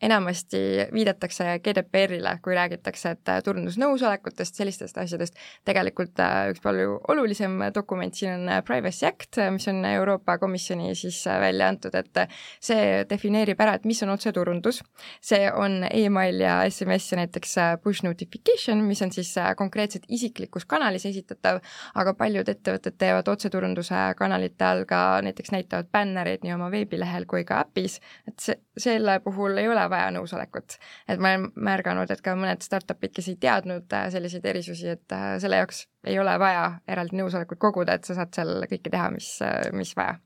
[0.02, 0.58] enamasti
[0.92, 5.38] viidatakse GDPR-ile, kui räägitakse, et äh, turundusnõusolekutest, sellistest asjadest,
[5.68, 10.94] tegelikult äh, üks palju olulisem dokument siin on äh, Privacy Act, mis on Euroopa Komisjoni
[10.98, 12.24] siis välja antud, et
[12.62, 14.82] see defineerib ära, et mis on otseturundus,
[15.22, 21.06] see on email ja SMS ja näiteks push notification, mis on siis konkreetselt isiklikus kanalis
[21.06, 21.62] esitatav,
[21.94, 27.46] aga paljud ettevõtted teevad otseturunduse kanalite all ka näiteks näitavad bännereid nii oma veebilehel kui
[27.46, 30.78] ka äpis, et see, selle puhul ei ole vaja nõusolekut.
[31.09, 35.16] et ma olen märganud, et ka mõned startup'id, kes ei teadnud äh, selliseid erisusi, et
[35.16, 39.11] äh, selle jaoks ei ole vaja eraldi nõusolekut koguda, et sa saad seal kõike teha,
[39.14, 40.18] mis, äh, mis vaja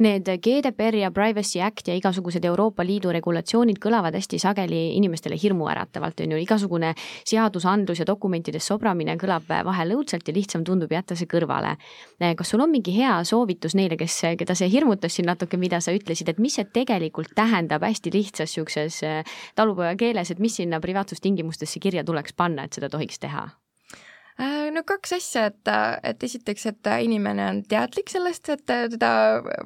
[0.00, 6.22] Need GDPR ja Privacy Act ja igasugused Euroopa Liidu regulatsioonid kõlavad hästi sageli inimestele hirmuäratavalt,
[6.24, 6.94] on ju, igasugune
[7.28, 11.76] seadusandlus ja dokumentides sobramine kõlab vahel õudselt ja lihtsam tundub jätta see kõrvale.
[12.36, 15.92] kas sul on mingi hea soovitus neile, kes, keda see hirmutas siin natuke, mida sa
[15.92, 19.02] ütlesid, et mis see tegelikult tähendab hästi lihtsas niisuguses
[19.54, 23.50] talupojakeeles, et mis sinna privaatsustingimustesse kirja tuleks panna, et seda tohiks teha?
[24.40, 25.70] Äh, no kaks asja, et,
[26.08, 29.10] et esiteks, et inimene on teadlik sellest, et teda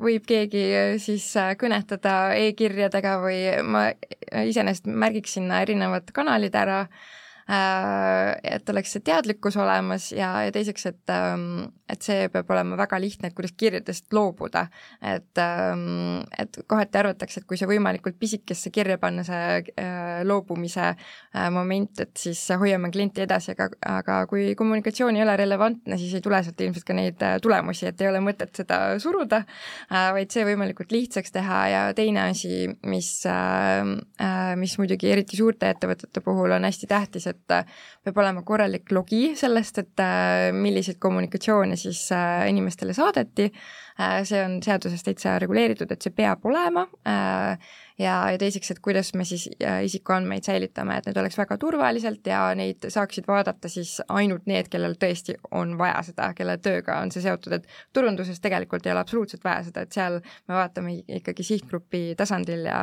[0.03, 0.65] võib keegi
[1.03, 1.29] siis
[1.61, 3.85] kõnetada e-kirjadega või ma
[4.43, 6.81] iseenesest märgiks sinna erinevad kanalid ära
[7.47, 12.97] et oleks see teadlikkus olemas ja, ja teiseks, et, ähm, et see peab olema väga
[13.03, 14.67] lihtne, et kuidas kirjadest loobuda.
[15.03, 20.87] et, ähm, et kohati arvatakse, et kui see võimalikult pisikesse kirja panna, see äh, loobumise
[20.95, 26.15] äh, moment, et siis hoiame klienti edasi, aga, aga kui kommunikatsioon ei ole relevantne, siis
[26.17, 29.43] ei tule sealt ilmselt ka neid tulemusi, et ei ole mõtet seda suruda,
[29.91, 33.11] vaid see võimalikult lihtsaks teha ja teine asi, mis,
[34.61, 37.65] mis muidugi eriti suurte ettevõtete puhul on hästi tähtis, et et äh,
[38.05, 43.51] peab olema korralik logi sellest, et äh, milliseid kommunikatsioone siis äh, inimestele saadeti,
[44.27, 46.83] see on seaduses täitsa reguleeritud, et see peab olema
[47.99, 52.27] ja, ja teiseks, et kuidas me siis äh, isikuandmeid säilitame, et need oleks väga turvaliselt
[52.27, 57.13] ja neid saaksid vaadata siis ainult need, kellel tõesti on vaja seda, kelle tööga on
[57.15, 61.47] see seotud, et turunduses tegelikult ei ole absoluutselt vaja seda, et seal me vaatame ikkagi
[61.47, 62.81] sihtgrupi tasandil ja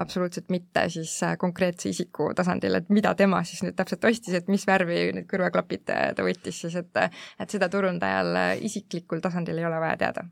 [0.00, 4.48] absoluutselt mitte siis äh, konkreetse isiku tasandil, et mida tema siis nüüd täpselt ostis, et
[4.52, 9.66] mis värvi need kõrvaklapid äh, ta võttis siis, et et seda turundajal isiklikul tasandil ei
[9.66, 10.24] ole vaja teada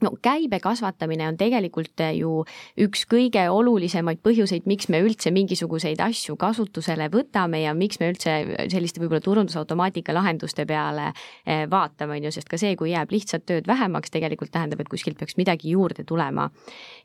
[0.00, 2.42] no käibe kasvatamine on tegelikult ju
[2.80, 8.38] üks kõige olulisemaid põhjuseid, miks me üldse mingisuguseid asju kasutusele võtame ja miks me üldse
[8.72, 13.46] selliste võib-olla turundusautomaatika lahenduste peale eh, vaatame, on ju, sest ka see, kui jääb lihtsalt
[13.48, 16.48] tööd vähemaks, tegelikult tähendab, et kuskilt peaks midagi juurde tulema.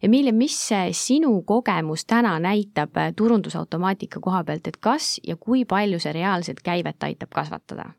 [0.03, 0.57] Emilia, mis
[0.97, 7.03] sinu kogemus täna näitab turundusautomaatika koha pealt, et kas ja kui palju see reaalselt käivet
[7.03, 7.91] aitab kasvatada?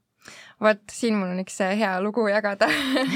[0.62, 2.68] Vot siin mul on üks hea lugu jagada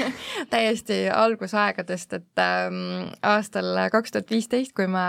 [0.53, 5.05] täiesti algusaegadest, et ähm, aastal kaks tuhat viisteist, kui ma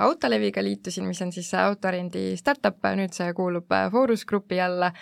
[0.00, 4.92] Autoleviga liitusin, mis on siis autorendi startup, nüüd see kuulub Forus Grupi alla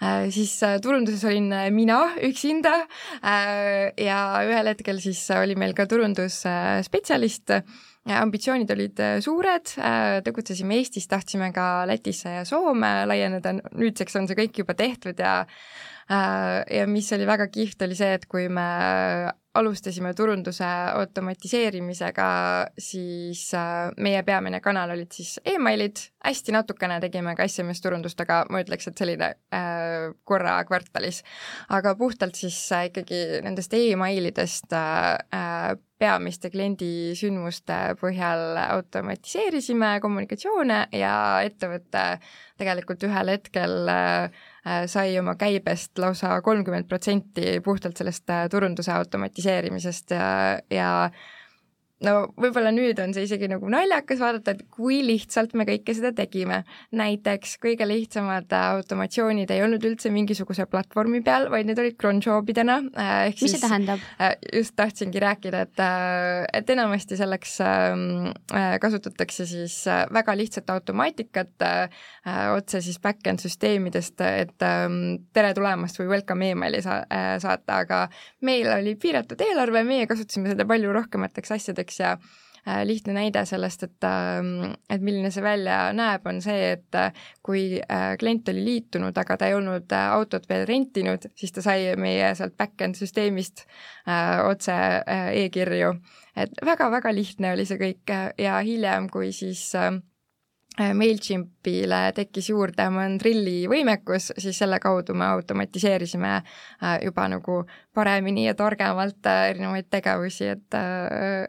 [0.00, 2.74] äh,, siis äh, turunduses olin mina üksinda
[3.20, 7.64] äh, ja ühel hetkel siis oli meil ka turundusspetsialist äh,
[8.08, 14.28] ambitsioonid olid äh, suured, äh, tegutsesime Eestis, tahtsime ka Lätisse ja Soome laieneda, nüüdseks on
[14.28, 18.48] see kõik juba tehtud ja äh, ja mis oli väga kihvt, oli see, et kui
[18.48, 18.68] me
[19.54, 22.26] alustasime turunduse automatiseerimisega,
[22.78, 23.48] siis
[23.98, 29.02] meie peamine kanal olid siis emailid, hästi natukene tegime ka SMS-turundust, aga ma ütleks, et
[29.02, 31.22] selline äh, korra kvartalis.
[31.68, 42.04] aga puhtalt siis äh, ikkagi nendest emailidest äh, peamiste kliendisündmuste põhjal automatiseerisime kommunikatsioone ja ettevõte
[42.60, 49.39] tegelikult ühel hetkel äh, sai oma käibest lausa kolmkümmend protsenti puhtalt sellest äh, turunduse automatiseerimisest
[49.40, 51.10] ja, ja
[52.06, 56.12] no võib-olla nüüd on see isegi nagu naljakas vaadata, et kui lihtsalt me kõike seda
[56.16, 56.62] tegime.
[56.96, 62.78] näiteks kõige lihtsamad automatsioonid ei olnud üldse mingisuguse platvormi peal, vaid need olid cronjobidena.
[62.96, 64.02] Äh, mis siis, see tähendab?
[64.20, 68.30] Äh, just tahtsingi rääkida, et, äh, et enamasti selleks ähm,
[68.80, 69.76] kasutatakse siis
[70.12, 71.64] väga lihtsat automaatikat
[72.54, 77.00] otse siis back-end süsteemidest, et ähm, tere tulemast või welcome emaili sa
[77.42, 78.00] saata, aga
[78.46, 82.18] meil oli piiratud eelarve, meie kasutasime seda palju rohkemateks asjadeks, näiteks ja
[82.68, 87.12] äh, lihtne näide sellest, et, ähm, et milline see välja näeb, on see, et äh,
[87.42, 91.96] kui äh, klient oli liitunud, aga ta ei olnud autot veel rentinud, siis ta sai
[91.96, 93.66] meie sealt back-end süsteemist
[94.46, 94.74] otse
[95.32, 95.94] e-kirju.
[96.36, 100.00] et väga-väga lihtne oli see kõik ja hiljem, kui siis Äh,
[100.78, 108.54] MailChimpile tekkis juurde Mandrilli võimekus, siis selle kaudu me automatiseerisime äh, juba nagu paremini ja
[108.54, 110.78] targemalt äh, erinevaid tegevusi, et,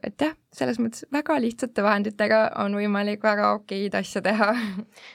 [0.03, 4.51] et jah, selles mõttes väga lihtsate vahenditega on võimalik väga okeid asju teha.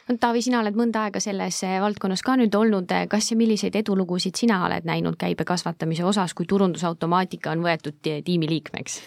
[0.08, 4.38] no Taavi, sina oled mõnda aega selles valdkonnas ka nüüd olnud, kas ja milliseid edulugusid
[4.38, 9.00] sina oled näinud käibe kasvatamise osas, kui turundusautomaatika on võetud tiimi liikmeks?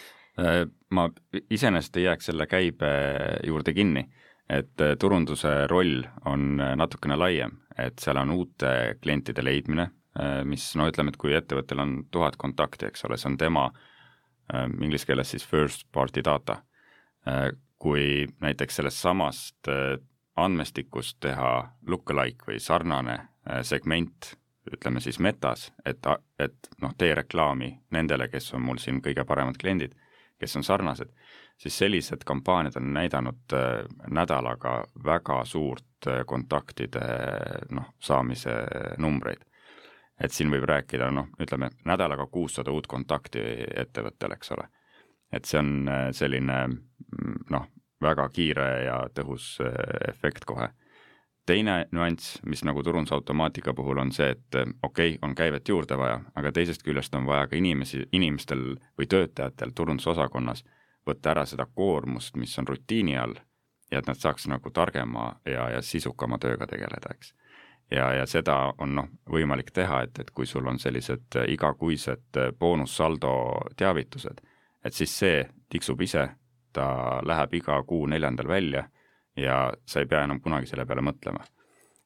[0.95, 1.03] ma
[1.51, 2.87] iseenesest ei jääks selle käibe
[3.43, 4.05] juurde kinni
[4.49, 10.41] et äh, turunduse roll on äh, natukene laiem, et seal on uute klientide leidmine, äh,
[10.45, 13.69] mis no ütleme, et kui ettevõttel on tuhat kontakti, eks ole, see on tema
[14.81, 16.55] inglise keeles siis first party data.
[17.77, 19.67] kui näiteks sellest samast
[20.35, 21.51] andmestikust teha
[21.85, 23.19] look-alike või sarnane
[23.61, 24.31] segment,
[24.73, 26.01] ütleme siis metas, et,
[26.39, 29.93] et noh, tee reklaami nendele, kes on mul siin kõige paremad kliendid,
[30.41, 31.13] kes on sarnased
[31.59, 37.01] siis sellised kampaaniad on näidanud äh, nädalaga väga suurt äh, kontaktide
[37.69, 38.51] noh, saamise
[38.97, 39.43] numbreid.
[40.23, 43.39] et siin võib rääkida noh, ütleme nädalaga kuussada uut kontakti
[43.75, 44.67] ettevõttel, eks ole.
[45.31, 47.67] et see on äh, selline mm, noh,
[48.01, 49.57] väga kiire ja tõhus
[50.07, 50.69] efekt kohe.
[51.45, 56.21] teine nüanss, mis nagu turundusautomaatika puhul on see, et okei okay,, on käivet juurde vaja,
[56.35, 60.63] aga teisest küljest on vaja ka inimesi, inimestel või töötajatel turundusosakonnas
[61.09, 63.35] võtta ära seda koormust, mis on rutiini all
[63.91, 67.33] ja et nad saaks nagu targema ja, ja sisukama tööga tegeleda, eks.
[67.91, 73.33] ja, ja seda on noh, võimalik teha, et, et kui sul on sellised igakuised boonussaldo
[73.77, 74.41] teavitused,
[74.85, 76.29] et siis see tiksub ise,
[76.73, 78.85] ta läheb iga kuu neljandal välja
[79.37, 81.41] ja sa ei pea enam kunagi selle peale mõtlema.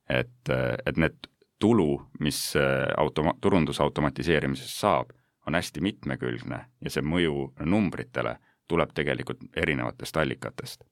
[0.10, 0.50] et,
[0.86, 1.28] et need
[1.60, 2.54] tulu, mis
[2.98, 5.14] automa-, turunduse automatiseerimisest saab,
[5.48, 10.84] on hästi mitmekülgne ja see mõju numbritele tuleb tegelikult erinevatest allikatest.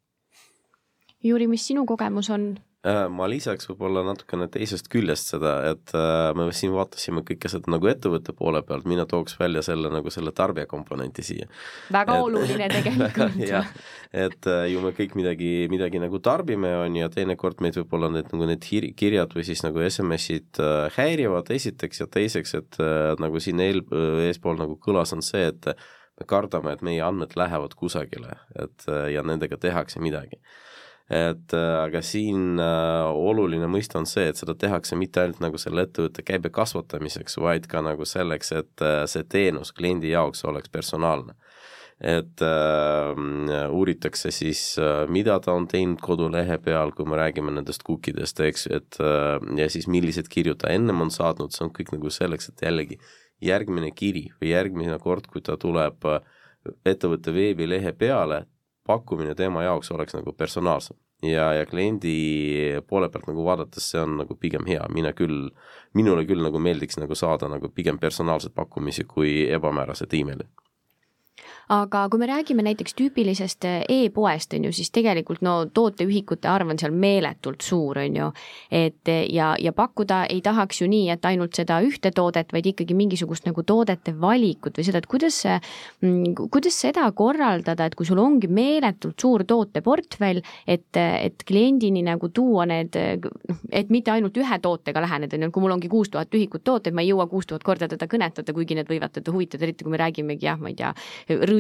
[1.22, 6.32] Jüri, mis sinu kogemus on Äh, ma lisaks võib-olla natukene teisest küljest seda, et äh,
[6.34, 10.34] me siin vaatasime kõike seda nagu ettevõtte poole pealt, mina tooks välja selle nagu selle
[10.34, 11.46] tarbija komponenti siia.
[11.94, 13.70] väga et, oluline tegelikult jah,
[14.10, 18.10] et äh, ju me kõik midagi, midagi nagu tarbime, on ju, ja teinekord meid võib-olla
[18.18, 18.66] need nagu need
[18.98, 20.66] kirjad või siis nagu SMS-id
[20.98, 22.82] häirivad, esiteks, ja teiseks, et
[23.22, 23.86] nagu siin eel,
[24.26, 25.70] eespool nagu kõlas, on see, et
[26.22, 30.40] me kardame, et meie andmed lähevad kusagile, et ja nendega tehakse midagi
[31.12, 35.84] et aga siin äh, oluline mõiste on see, et seda tehakse mitte ainult nagu selle
[35.84, 41.36] ettevõtte käibe kasvatamiseks, vaid ka nagu selleks, et äh, see teenus kliendi jaoks oleks personaalne.
[42.02, 47.84] et äh, uuritakse siis äh,, mida ta on teinud kodulehe peal, kui me räägime nendest
[47.86, 51.92] cookidest, eks, et äh, ja siis millised kirju ta ennem on saatnud, see on kõik
[51.94, 52.98] nagu selleks, et jällegi
[53.42, 56.22] järgmine kiri või järgmine kord, kui ta tuleb äh,
[56.86, 58.46] ettevõtte veebilehe peale,
[58.88, 60.98] pakkumine tema jaoks oleks nagu personaalsem.
[61.22, 62.16] Ja, ja kliendi
[62.90, 65.52] poole pealt nagu vaadates see on nagu pigem hea, mina küll,
[65.94, 70.50] minule küll nagu meeldiks nagu saada nagu pigem personaalseid pakkumisi kui ebamäärased emailid
[71.72, 76.74] aga kui me räägime näiteks tüüpilisest eh, e-poest, on ju, siis tegelikult no tooteühikute arv
[76.74, 78.28] on seal meeletult suur, on ju.
[78.72, 82.68] et eh, ja, ja pakkuda ei tahaks ju nii, et ainult seda ühte toodet, vaid
[82.74, 88.10] ikkagi mingisugust nagu toodete valikut või seda, et kuidas mm, kuidas seda korraldada, et kui
[88.10, 93.00] sul ongi meeletult suur tooteportfell, et, et kliendini nagu tuua need,
[93.48, 96.68] noh, et mitte ainult ühe tootega läheneda, on ju, kui mul ongi kuus tuhat ühikut
[96.68, 99.88] tooteid, ma ei jõua kuus tuhat korda teda kõnetada, kuigi need võivad teda huvitada, eriti
[99.88, 100.92] kui me räägimegi jah, ma ei tea,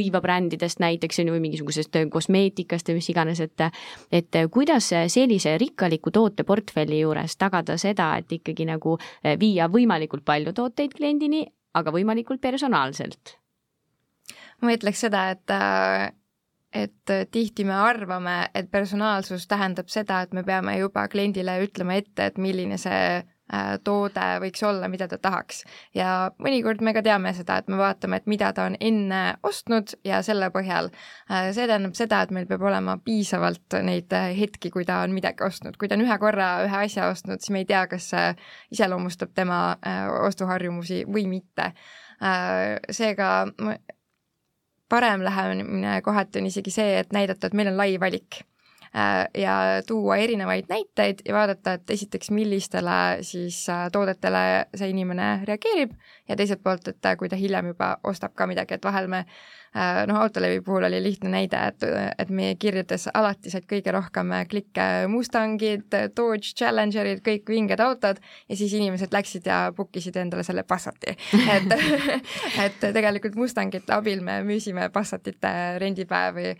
[0.02, 3.66] rõivabrändidest näiteks on ju, või mingisugusest äh, kosmeetikast või mis iganes, et
[4.12, 10.26] et äh, kuidas sellise rikkaliku tooteportfelli juures tagada seda, et ikkagi nagu äh, viia võimalikult
[10.26, 13.38] palju tooteid kliendini, aga võimalikult personaalselt?
[14.62, 15.54] ma ütleks seda, et
[16.72, 22.30] et tihti me arvame, et personaalsus tähendab seda, et me peame juba kliendile ütlema ette,
[22.30, 23.41] et milline see Äh,
[23.84, 25.64] toode võiks olla, mida ta tahaks.
[25.96, 29.96] ja mõnikord me ka teame seda, et me vaatame, et mida ta on enne ostnud
[30.08, 30.92] ja selle põhjal.
[31.32, 35.16] Äh, see tähendab seda, et meil peab olema piisavalt neid äh, hetki, kui ta on
[35.16, 35.78] midagi ostnud.
[35.78, 38.28] kui ta on ühe korra ühe asja ostnud, siis me ei tea, kas see
[38.76, 39.62] iseloomustab tema
[40.28, 41.72] ostuharjumusi või mitte.
[42.92, 43.30] seega
[44.90, 48.51] parem lähenemine kohati on isegi see, et näidata, et meil on lai valik Äh,
[49.38, 49.54] ja
[49.88, 54.42] tuua erinevaid näiteid ja vaadata, et esiteks, millistele siis äh, toodetele
[54.76, 55.94] see inimene reageerib
[56.28, 59.26] ja teiselt poolt, et äh, kui ta hiljem juba ostab ka midagi, et vahel me
[60.08, 61.86] noh, Autolevi puhul oli lihtne näide, et,
[62.20, 68.58] et meie kirjades alati said kõige rohkem klikke Mustangid, Dodge Challengerid, kõik vinged autod ja
[68.58, 71.16] siis inimesed läksid ja book isid endale selle Passati.
[71.56, 71.76] et,
[72.66, 76.56] et tegelikult Mustangite abil me müüsime Passatite rendipäevi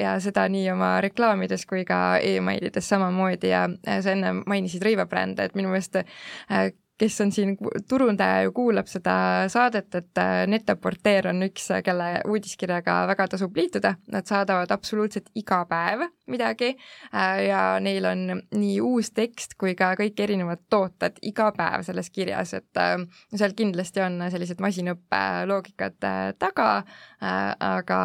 [0.00, 3.66] ja seda nii oma reklaami reklaamides kui ka emailides samamoodi ja
[4.02, 7.56] sa enne mainisid rõivabrände, et minu meelest äh, kes on siin
[7.88, 9.14] turundaja ju kuulab seda
[9.50, 15.64] saadet, et äh, Netaporteer on üks, kelle uudiskirjaga väga tasub liituda, nad saadavad absoluutselt iga
[15.70, 18.22] päev midagi äh, ja neil on
[18.54, 22.94] nii uus tekst kui ka kõik erinevad tooted iga päev selles kirjas, et äh,
[23.34, 25.98] seal kindlasti on sellised masinõppe loogikad
[26.38, 26.68] taga,
[27.20, 27.98] aga,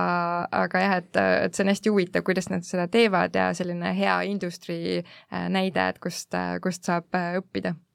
[0.56, 4.17] aga jah, et, et see on hästi huvitav, kuidas nad seda teevad ja selline hea
[4.30, 7.75] industry näide, et kust, kust saab õppida.
[7.75, 7.88] Äh,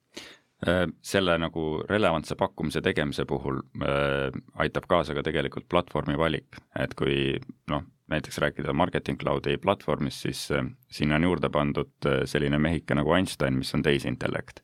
[1.05, 4.31] selle nagu relevantse pakkumise tegemise puhul äh,
[4.63, 7.35] aitab kaasa ka tegelikult platvormi valik, et kui
[7.69, 12.95] noh, näiteks rääkida Marketing Cloudi platvormist, siis äh, sinna on juurde pandud äh, selline mehike
[12.95, 14.61] nagu Einstein, mis on tehisintellekt.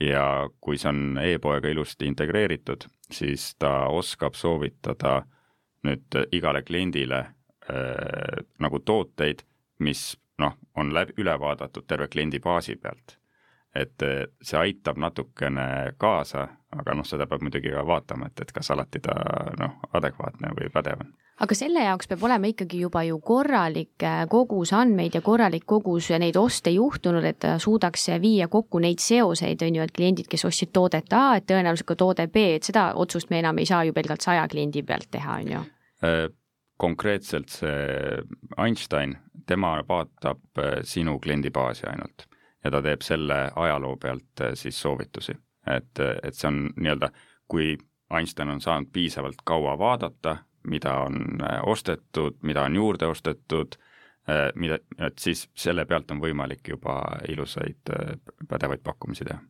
[0.00, 5.20] ja kui see on e-poega ilusti integreeritud, siis ta oskab soovitada
[5.86, 9.44] nüüd igale kliendile äh, nagu tooteid,
[9.78, 13.21] mis noh, on läbi, üle vaadatud terve kliendi baasi pealt
[13.74, 18.52] et eh, see aitab natukene kaasa, aga noh, seda peab muidugi ka vaatama, et, et
[18.52, 19.14] kas alati ta
[19.58, 21.12] noh, adekvaatne või pädev on.
[21.42, 26.10] aga selle jaoks peab olema ikkagi juba ju korralik eh, kogus andmeid ja korralik kogus
[26.20, 30.44] neid oste juhtunud, et ta suudaks viia kokku neid seoseid, on ju, et kliendid, kes
[30.48, 33.84] ostsid toodet A, et tõenäoliselt ka toode B, et seda otsust me enam ei saa
[33.88, 35.64] ju pelgalt saja kliendi pealt teha, on ju
[36.82, 38.16] konkreetselt see
[38.58, 39.12] Einstein,
[39.46, 42.24] tema vaatab sinu kliendibaasi ainult
[42.64, 45.34] ja ta teeb selle ajaloo pealt siis soovitusi.
[45.66, 47.10] et, et see on nii-öelda,
[47.48, 47.76] kui
[48.12, 50.36] Einstein on saanud piisavalt kaua vaadata,
[50.68, 53.78] mida on ostetud, mida on juurde ostetud
[54.54, 57.90] mida, et siis selle pealt on võimalik juba ilusaid
[58.48, 59.40] pädevaid pakkumisi teha.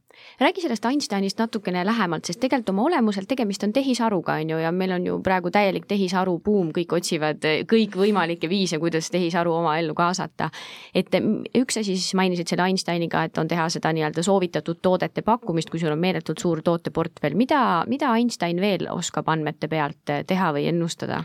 [0.40, 4.72] Räägi sellest Einsteinist natukene lähemalt, sest tegelikult oma olemuselt tegemist on tehisaruga, on ju, ja
[4.72, 9.76] meil on ju praegu täielik tehisaru buum, kõik otsivad äh, kõikvõimalikke viise, kuidas tehisaru oma
[9.78, 10.50] ellu kaasata.
[10.94, 11.12] et
[11.58, 15.80] üks asi siis mainisid selle Einsteiniga, et on teha seda nii-öelda soovitatud toodete pakkumist, kui
[15.80, 21.24] sul on meeletult suur tooteportfell, mida, mida Einstein veel oskab andmete pealt teha või ennustada?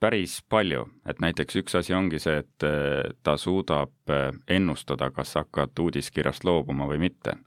[0.00, 5.34] päris palju, et näiteks üks asi ongi see, et äh, ta suudab äh, ennustada, kas
[5.38, 7.38] hakkad uudiskirjast loobuma või mitte.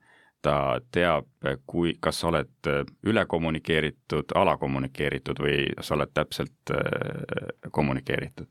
[0.42, 2.70] Ta teab, äh, kui, kas sa oled
[3.06, 6.74] ülekommunikeeritud, alakommunikeeritud või sa oled täpselt
[7.72, 8.48] kommunikeeritud.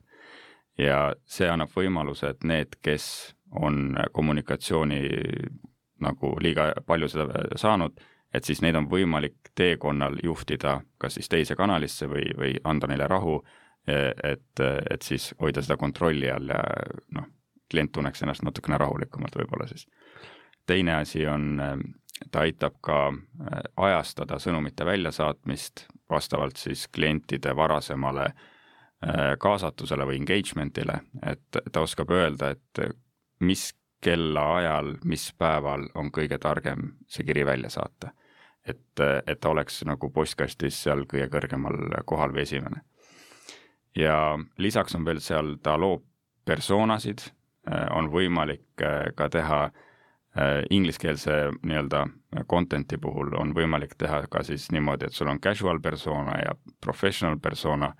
[0.77, 5.01] ja see annab võimaluse, et need, kes on kommunikatsiooni
[6.01, 7.99] nagu liiga palju seda saanud,
[8.33, 13.07] et siis neid on võimalik teekonnal juhtida kas siis teise kanalisse või, või anda neile
[13.07, 13.41] rahu
[13.87, 16.61] et, et siis hoida seda kontrolli all ja
[17.17, 17.27] noh,
[17.71, 19.87] klient tunneks ennast natukene rahulikumalt võib-olla siis.
[20.71, 21.59] Teine asi on,
[22.31, 31.01] ta aitab ka äh, ajastada sõnumite väljasaatmist vastavalt siis klientide varasemale äh, kaasatusele või engagement'ile,
[31.27, 32.83] et ta oskab öelda, et
[33.43, 38.15] mis kellaajal, mis päeval on kõige targem see kiri välja saata.
[38.65, 42.83] et, et ta oleks nagu postkastis seal kõige kõrgemal kohal või esimene
[43.97, 46.05] ja lisaks on veel seal, ta loob
[46.45, 47.27] persoonasid,
[47.67, 48.67] äh, on võimalik
[49.15, 49.87] ka teha äh,
[50.69, 51.31] ingliskeelse
[51.63, 52.05] nii-öelda
[52.49, 57.39] content'i puhul on võimalik teha ka siis niimoodi, et sul on casual persona ja professional
[57.39, 57.91] persona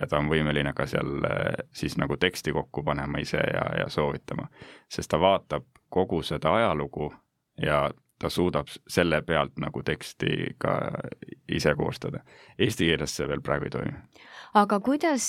[0.00, 1.26] ja ta on võimeline ka seal
[1.72, 4.46] siis nagu teksti kokku panema ise ja, ja soovitama.
[4.88, 7.10] sest ta vaatab kogu seda ajalugu
[7.62, 10.76] ja ta suudab selle pealt nagu teksti ka
[11.48, 12.20] ise koostada.
[12.58, 14.26] Eesti keeles see veel praegu ei toimi
[14.58, 15.24] aga kuidas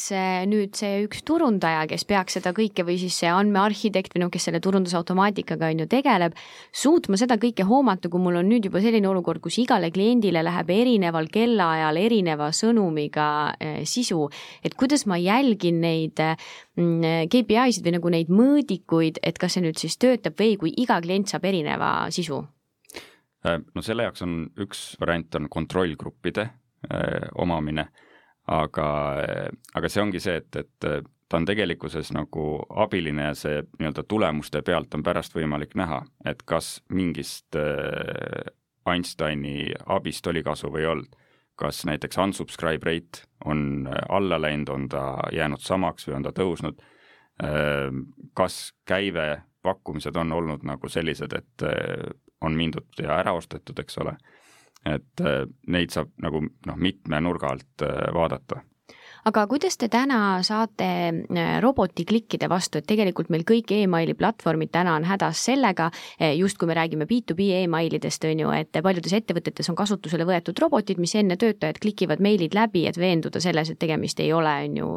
[0.50, 4.48] nüüd see üks turundaja, kes peaks seda kõike või siis see andmearhitekt või noh, kes
[4.48, 6.38] selle turundusautomaatikaga on ju tegeleb,
[6.74, 10.74] suutma seda kõike hoomata, kui mul on nüüd juba selline olukord, kus igale kliendile läheb
[10.74, 13.28] erineval kellaajal erineva sõnumiga
[13.60, 14.26] eh, sisu,
[14.66, 19.78] et kuidas ma jälgin neid mm, KPI-sid või nagu neid mõõdikuid, et kas see nüüd
[19.82, 22.42] siis töötab või kui iga klient saab erineva sisu?
[23.46, 27.88] Äh, no selle jaoks on üks variant on kontrollgruppide äh, omamine
[28.52, 28.88] aga,
[29.76, 32.46] aga see ongi see, et, et ta on tegelikkuses nagu
[32.84, 38.52] abiline ja see nii-öelda tulemuste pealt on pärast võimalik näha, et kas mingist äh,
[38.92, 41.18] Einsteini abist oli kasu või ei olnud.
[41.62, 46.32] kas näiteks unsubscribe rate on äh, alla läinud, on ta jäänud samaks või on ta
[46.36, 46.82] tõusnud,
[47.44, 47.88] äh,
[48.34, 51.66] kas käive, pakkumised on olnud nagu sellised, et
[52.42, 54.16] on mindud ja ära ostetud, eks ole.
[54.86, 58.64] Et äh, neid saab nagu noh, mitme nurga alt äh, vaadata
[59.26, 64.96] aga kuidas te täna saate äh, robotiklikkide vastu, et tegelikult meil kõik emaili platvormid täna
[64.98, 69.70] on hädas sellega, äh, just kui me räägime B2B emailidest, on ju, et paljudes ettevõtetes
[69.70, 74.20] on kasutusele võetud robotid, mis enne töötajad klikivad meilid läbi, et veenduda selles, et tegemist
[74.24, 74.90] ei ole, on ju,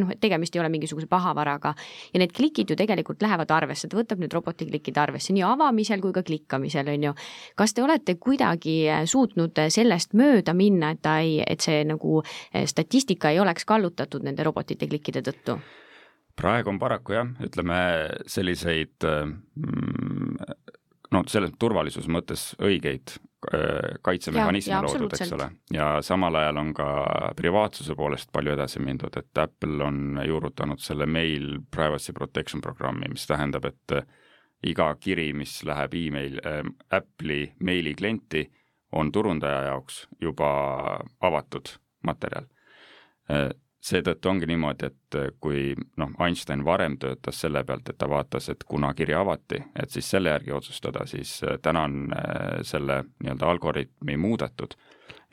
[0.00, 1.74] noh, et tegemist ei ole mingisuguse pahavaraga.
[2.14, 6.12] ja need klikid ju tegelikult lähevad arvesse, ta võtab need robotiklikid arvesse nii avamisel kui
[6.16, 7.14] ka klikkamisel, on ju.
[7.56, 12.22] kas te olete kuidagi äh, suutnud sellest mööda minna, et ta ei, et see nagu
[12.64, 15.58] statistika ei oleks kallutatud nende robotite klikkide tõttu?
[16.36, 17.76] praegu on paraku jah, ütleme
[18.28, 20.34] selliseid mm,
[21.12, 23.14] no selles turvalisuse mõttes õigeid
[23.54, 26.88] äh, kaitsemehhanisme loodud, eks ole, ja samal ajal on ka
[27.38, 33.26] privaatsuse poolest palju edasi mindud, et Apple on juurutanud selle mail privacy protection programmi, mis
[33.28, 33.96] tähendab, et
[34.66, 36.62] iga kiri, mis läheb email äh,,
[36.96, 38.46] Apple'i meili klienti,
[38.92, 40.50] on turundaja jaoks juba
[41.24, 41.74] avatud
[42.06, 42.46] materjal.
[42.46, 42.55] Äh,
[43.86, 48.48] seetõttu ongi niimoodi, et äh, kui noh, Einstein varem töötas selle pealt, et ta vaatas,
[48.52, 52.10] et kuna kiri avati, et siis selle järgi otsustada, siis äh, täna on
[52.66, 54.76] selle nii-öelda algoritmi muudetud,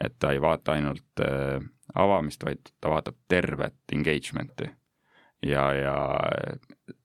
[0.03, 1.21] et ta ei vaata ainult
[1.95, 4.69] avamist, vaid ta vaatab tervet engagement'i.
[5.45, 5.95] ja, ja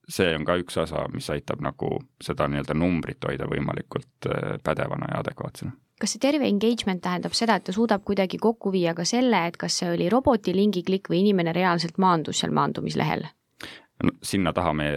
[0.09, 4.29] see on ka üks osa, mis aitab nagu seda nii-öelda numbrit hoida võimalikult
[4.63, 8.95] pädevana ja adekvaatsena kas see terve engagement tähendab seda, et ta suudab kuidagi kokku viia
[8.95, 13.27] ka selle, et kas see oli roboti lingiklikk või inimene reaalselt maandus seal maandumislehel?
[14.03, 14.87] No sinna taha me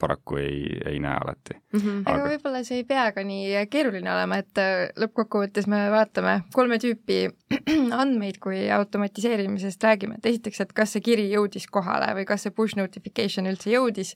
[0.00, 1.80] paraku ei, ei näe alati mm.
[1.80, 2.02] -hmm.
[2.04, 6.40] aga, aga võib-olla see ei pea ka nii keeruline olema, et äh, lõppkokkuvõttes me vaatame
[6.54, 7.20] kolme tüüpi
[8.02, 12.54] andmeid, kui automatiseerimisest räägime, et esiteks, et kas see kiri jõudis kohale või kas see
[12.54, 14.14] push notification üldse jõudis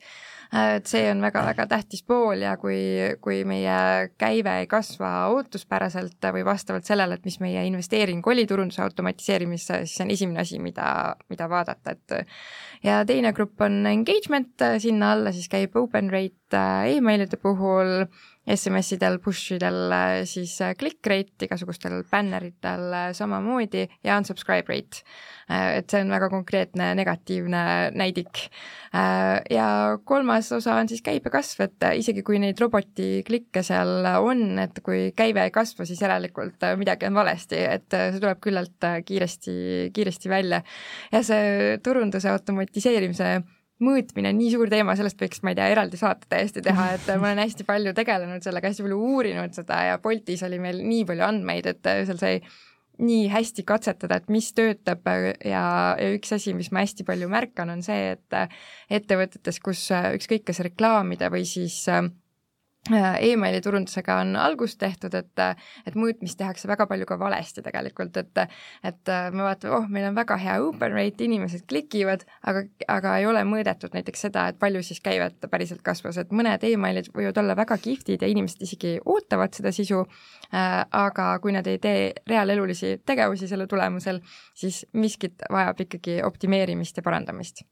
[0.53, 2.77] Äh, et see on väga-väga tähtis pool ja kui,
[3.25, 8.83] kui meie käive ei kasva ootuspäraselt või vastavalt sellele, et mis meie investeering oli turunduse
[8.85, 10.91] automatiseerimisse, siis see on esimene asi, mida,
[11.33, 14.22] mida vaadata, et ja teine grupp on engagement,
[14.83, 18.07] sinna alla siis käib open rate äh, emailide puhul
[18.43, 19.93] SMS-idel, push idel,
[20.27, 25.05] siis äh, click rate igasugustel bänneritel äh, samamoodi ja unsubscribe rate.
[25.47, 27.63] Äh, et see on väga konkreetne negatiivne
[27.95, 28.49] näidik.
[28.93, 34.83] ja kolmas osa on siis käibekasv, et isegi kui neid roboti klikke seal on, et
[34.85, 39.55] kui käive ei kasva, siis järelikult midagi on valesti, et see tuleb küllalt kiiresti,
[39.97, 40.61] kiiresti välja.
[41.13, 43.33] ja see turunduse automatiseerimise
[43.83, 47.09] mõõtmine on nii suur teema, sellest võiks, ma ei tea, eraldi saate täiesti teha, et
[47.13, 51.07] ma olen hästi palju tegelenud sellega, hästi palju uurinud seda ja Boltis oli meil nii
[51.09, 52.37] palju andmeid, et seal sai
[53.03, 55.63] nii hästi katsetada, et mis töötab ja,
[55.99, 58.37] ja üks asi, mis ma hästi palju märkan, on see, et
[58.93, 62.09] ettevõtetes, kus ükskõik kas reklaamida või siis Äh,
[62.91, 65.43] emaili turundusega on algust tehtud, et,
[65.87, 68.41] et mõõtmist tehakse väga palju ka valesti tegelikult, et
[68.83, 73.27] et me vaatame, oh, meil on väga hea open rate, inimesed klikivad, aga, aga ei
[73.31, 77.57] ole mõõdetud näiteks seda, et palju siis käivet päriselt kasvas, et mõned emailid võivad olla
[77.59, 82.97] väga kihvtid ja inimesed isegi ootavad seda sisu äh,, aga kui nad ei tee reaalelulisi
[83.07, 84.19] tegevusi selle tulemusel,
[84.59, 87.63] siis miskit vajab ikkagi optimeerimist ja parandamist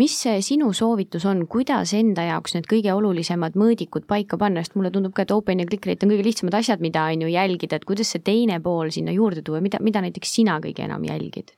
[0.00, 4.92] mis sinu soovitus on, kuidas enda jaoks need kõige olulisemad mõõdikud paika panna, sest mulle
[4.94, 7.80] tundub ka, et open ja click rate on kõige lihtsamad asjad, mida on ju jälgida,
[7.80, 11.54] et kuidas see teine pool sinna juurde tuua, mida, mida näiteks sina kõige enam jälgid?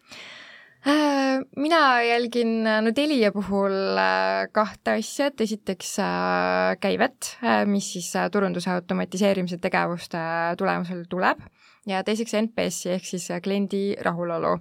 [0.86, 7.32] Äh, mina jälgin no Telia puhul äh, kahte asja, et esiteks äh, käivet,
[7.66, 10.20] mis siis turunduse automatiseerimise tegevuste
[10.58, 11.42] tulemusel tuleb
[11.86, 14.52] ja teiseks NPS-i ehk siis äh, kliendi rahulolu.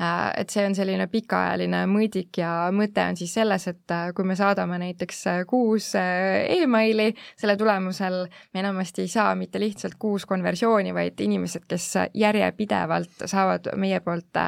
[0.00, 4.26] Äh, et see on selline pikaajaline mõõdik ja mõte on siis selles, et äh, kui
[4.26, 10.94] me saadame näiteks kuus emaili, selle tulemusel me enamasti ei saa mitte lihtsalt kuus konversiooni,
[10.94, 11.86] vaid inimesed, kes
[12.18, 14.40] järjepidevalt saavad meie poolt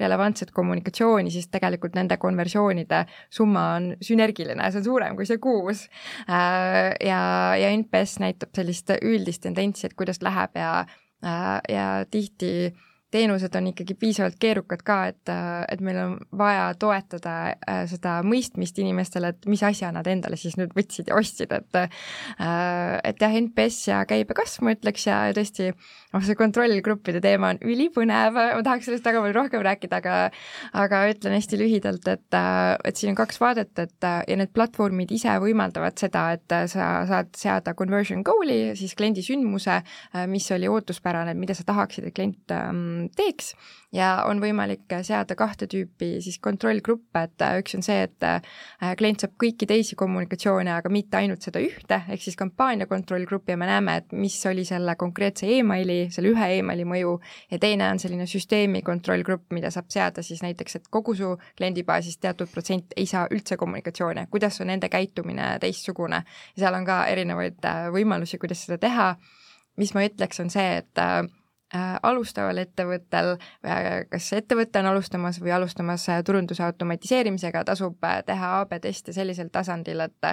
[0.00, 5.86] relevantset kommunikatsiooni, siis tegelikult nende konversioonide summa on sünergiline, see on suurem kui see kuus.
[6.28, 7.20] ja,
[7.58, 10.72] ja NPS näitab sellist üldist tendentsi, et kuidas läheb ja
[11.68, 12.74] ja tihti
[13.10, 15.30] teenused on ikkagi piisavalt keerukad ka, et,
[15.72, 20.58] et meil on vaja toetada äh, seda mõistmist inimestele, et mis asja nad endale siis
[20.60, 21.88] nüüd võtsid ja ostsid, et äh,
[23.08, 28.36] et jah, NPS ja käibekasv, ma ütleks, ja tõesti noh, see kontrollgruppide teema on ülipõnev,
[28.36, 30.18] ma tahaks sellest väga palju rohkem rääkida, aga
[30.76, 32.38] aga ütlen hästi lühidalt, et,
[32.84, 37.32] et siin on kaks vaadet, et ja need platvormid ise võimaldavad seda, et sa saad
[37.38, 39.80] seada conversion goal'i, siis kliendi sündmuse,
[40.28, 43.52] mis oli ootuspärane, mida sa tahaksid, et klient ähm, teeks
[43.94, 48.42] ja on võimalik seada kahte tüüpi siis kontrollgruppe, et äh, üks on see, et äh,
[49.00, 53.60] klient saab kõiki teisi kommunikatsioone, aga mitte ainult seda ühte, ehk siis kampaania kontrollgrupi ja
[53.60, 57.16] me näeme, et mis oli selle konkreetse emaili, selle ühe emaili mõju
[57.52, 62.20] ja teine on selline süsteemi kontrollgrupp, mida saab seada siis näiteks, et kogu su kliendibaasist
[62.24, 66.22] teatud protsent ei saa üldse kommunikatsioone, kuidas on nende käitumine teistsugune?
[66.56, 69.14] Ja seal on ka erinevaid äh, võimalusi, kuidas seda teha.
[69.78, 70.98] Mis ma ütleks, on see, et
[72.02, 73.34] alustaval ettevõttel,
[73.66, 79.50] äh, kas ettevõte on alustamas või alustamas äh, turunduse automatiseerimisega, tasub teha AB teste sellisel
[79.52, 80.30] tasandil, et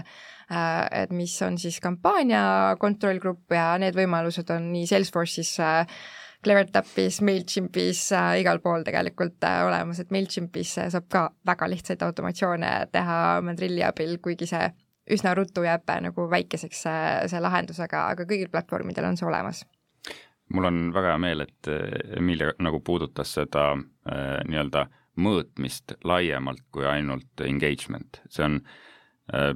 [0.95, 5.55] et mis on siis kampaania kontrollgrupp ja need võimalused on nii Salesforce'is
[6.45, 12.73] CleverTapis, MailChimpis äh,, igal pool tegelikult äh, olemas, et MailChimpis saab ka väga lihtsaid automatsioone
[12.93, 14.69] teha Madrilli abil, kuigi see
[15.11, 16.86] üsna ruttu jääb nagu väikeseks
[17.31, 19.65] see lahendus, aga, aga kõigil platvormidel on see olemas
[20.53, 24.85] mul on väga hea meel, et eh, Emilia nagu puudutas seda äh, nii-öelda
[25.21, 28.59] mõõtmist laiemalt kui ainult engagement, see on
[29.33, 29.53] äh,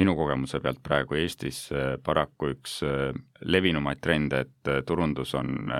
[0.00, 2.80] minu kogemuse pealt praegu Eestis äh, paraku üks
[3.44, 5.70] levinumaid trende, et turundus on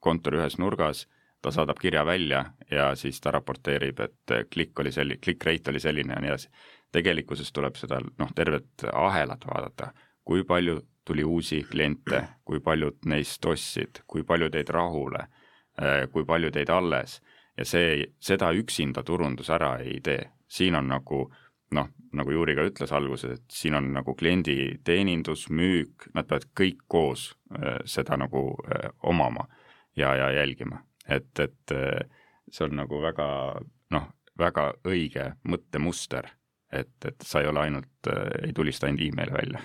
[0.00, 1.06] kontori ühes nurgas,
[1.42, 5.82] ta saadab kirja välja ja siis ta raporteerib, et klikk oli selline, click rate oli
[5.82, 6.48] selline ja nii edasi.
[6.92, 9.90] tegelikkuses tuleb seda noh, tervet ahelat vaadata,
[10.24, 15.26] kui palju tuli uusi kliente, kui paljud neist ostsid, kui palju teid rahule,
[15.78, 17.20] äh, kui palju teid alles
[17.56, 20.32] ja see, seda üksinda turundus ära ei tee.
[20.48, 21.24] siin on nagu
[21.74, 26.46] noh, nagu Juri ka ütles alguses, et siin on nagu kliendi teenindus, müük, nad peavad
[26.58, 29.46] kõik koos äh, seda nagu äh, omama
[29.96, 30.82] ja, ja jälgima.
[31.08, 31.74] et, et
[32.50, 33.28] see on nagu väga
[33.94, 36.26] noh, väga õige mõttemuster,
[36.72, 38.10] et, et sa ei ole ainult,
[38.42, 39.62] ei tulista ainult emaili välja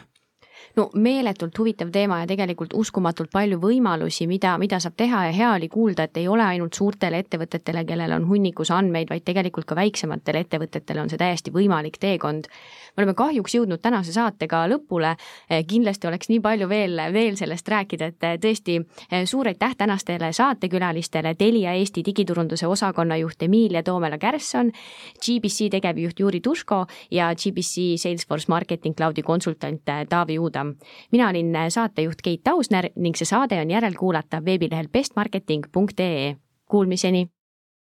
[0.75, 5.53] no meeletult huvitav teema ja tegelikult uskumatult palju võimalusi, mida, mida saab teha ja hea
[5.57, 9.77] oli kuulda, et ei ole ainult suurtele ettevõtetele, kellel on hunnikus andmeid, vaid tegelikult ka
[9.79, 12.49] väiksematele ettevõtetele on see täiesti võimalik teekond.
[12.95, 15.15] Me oleme kahjuks jõudnud tänase saatega lõpule,
[15.49, 19.75] eh, kindlasti oleks nii palju veel, veel sellest rääkida, et eh, tõesti eh, suur aitäh
[19.75, 24.71] tänastele saatekülalistele, Telia Eesti digiturunduse osakonna juht Emilia Toomela-Kärsson,
[25.19, 30.85] GBC tegevjuht Juri Tuško ja GBC Salesforce Marketing Cloudi konsultant Taavi Uuda kuulata.
[31.11, 36.35] mina olin saatejuht Keit Tausner ning see saade on järelkuulatav veebilehel bestmarketing.ee.
[36.65, 37.27] Kuulmiseni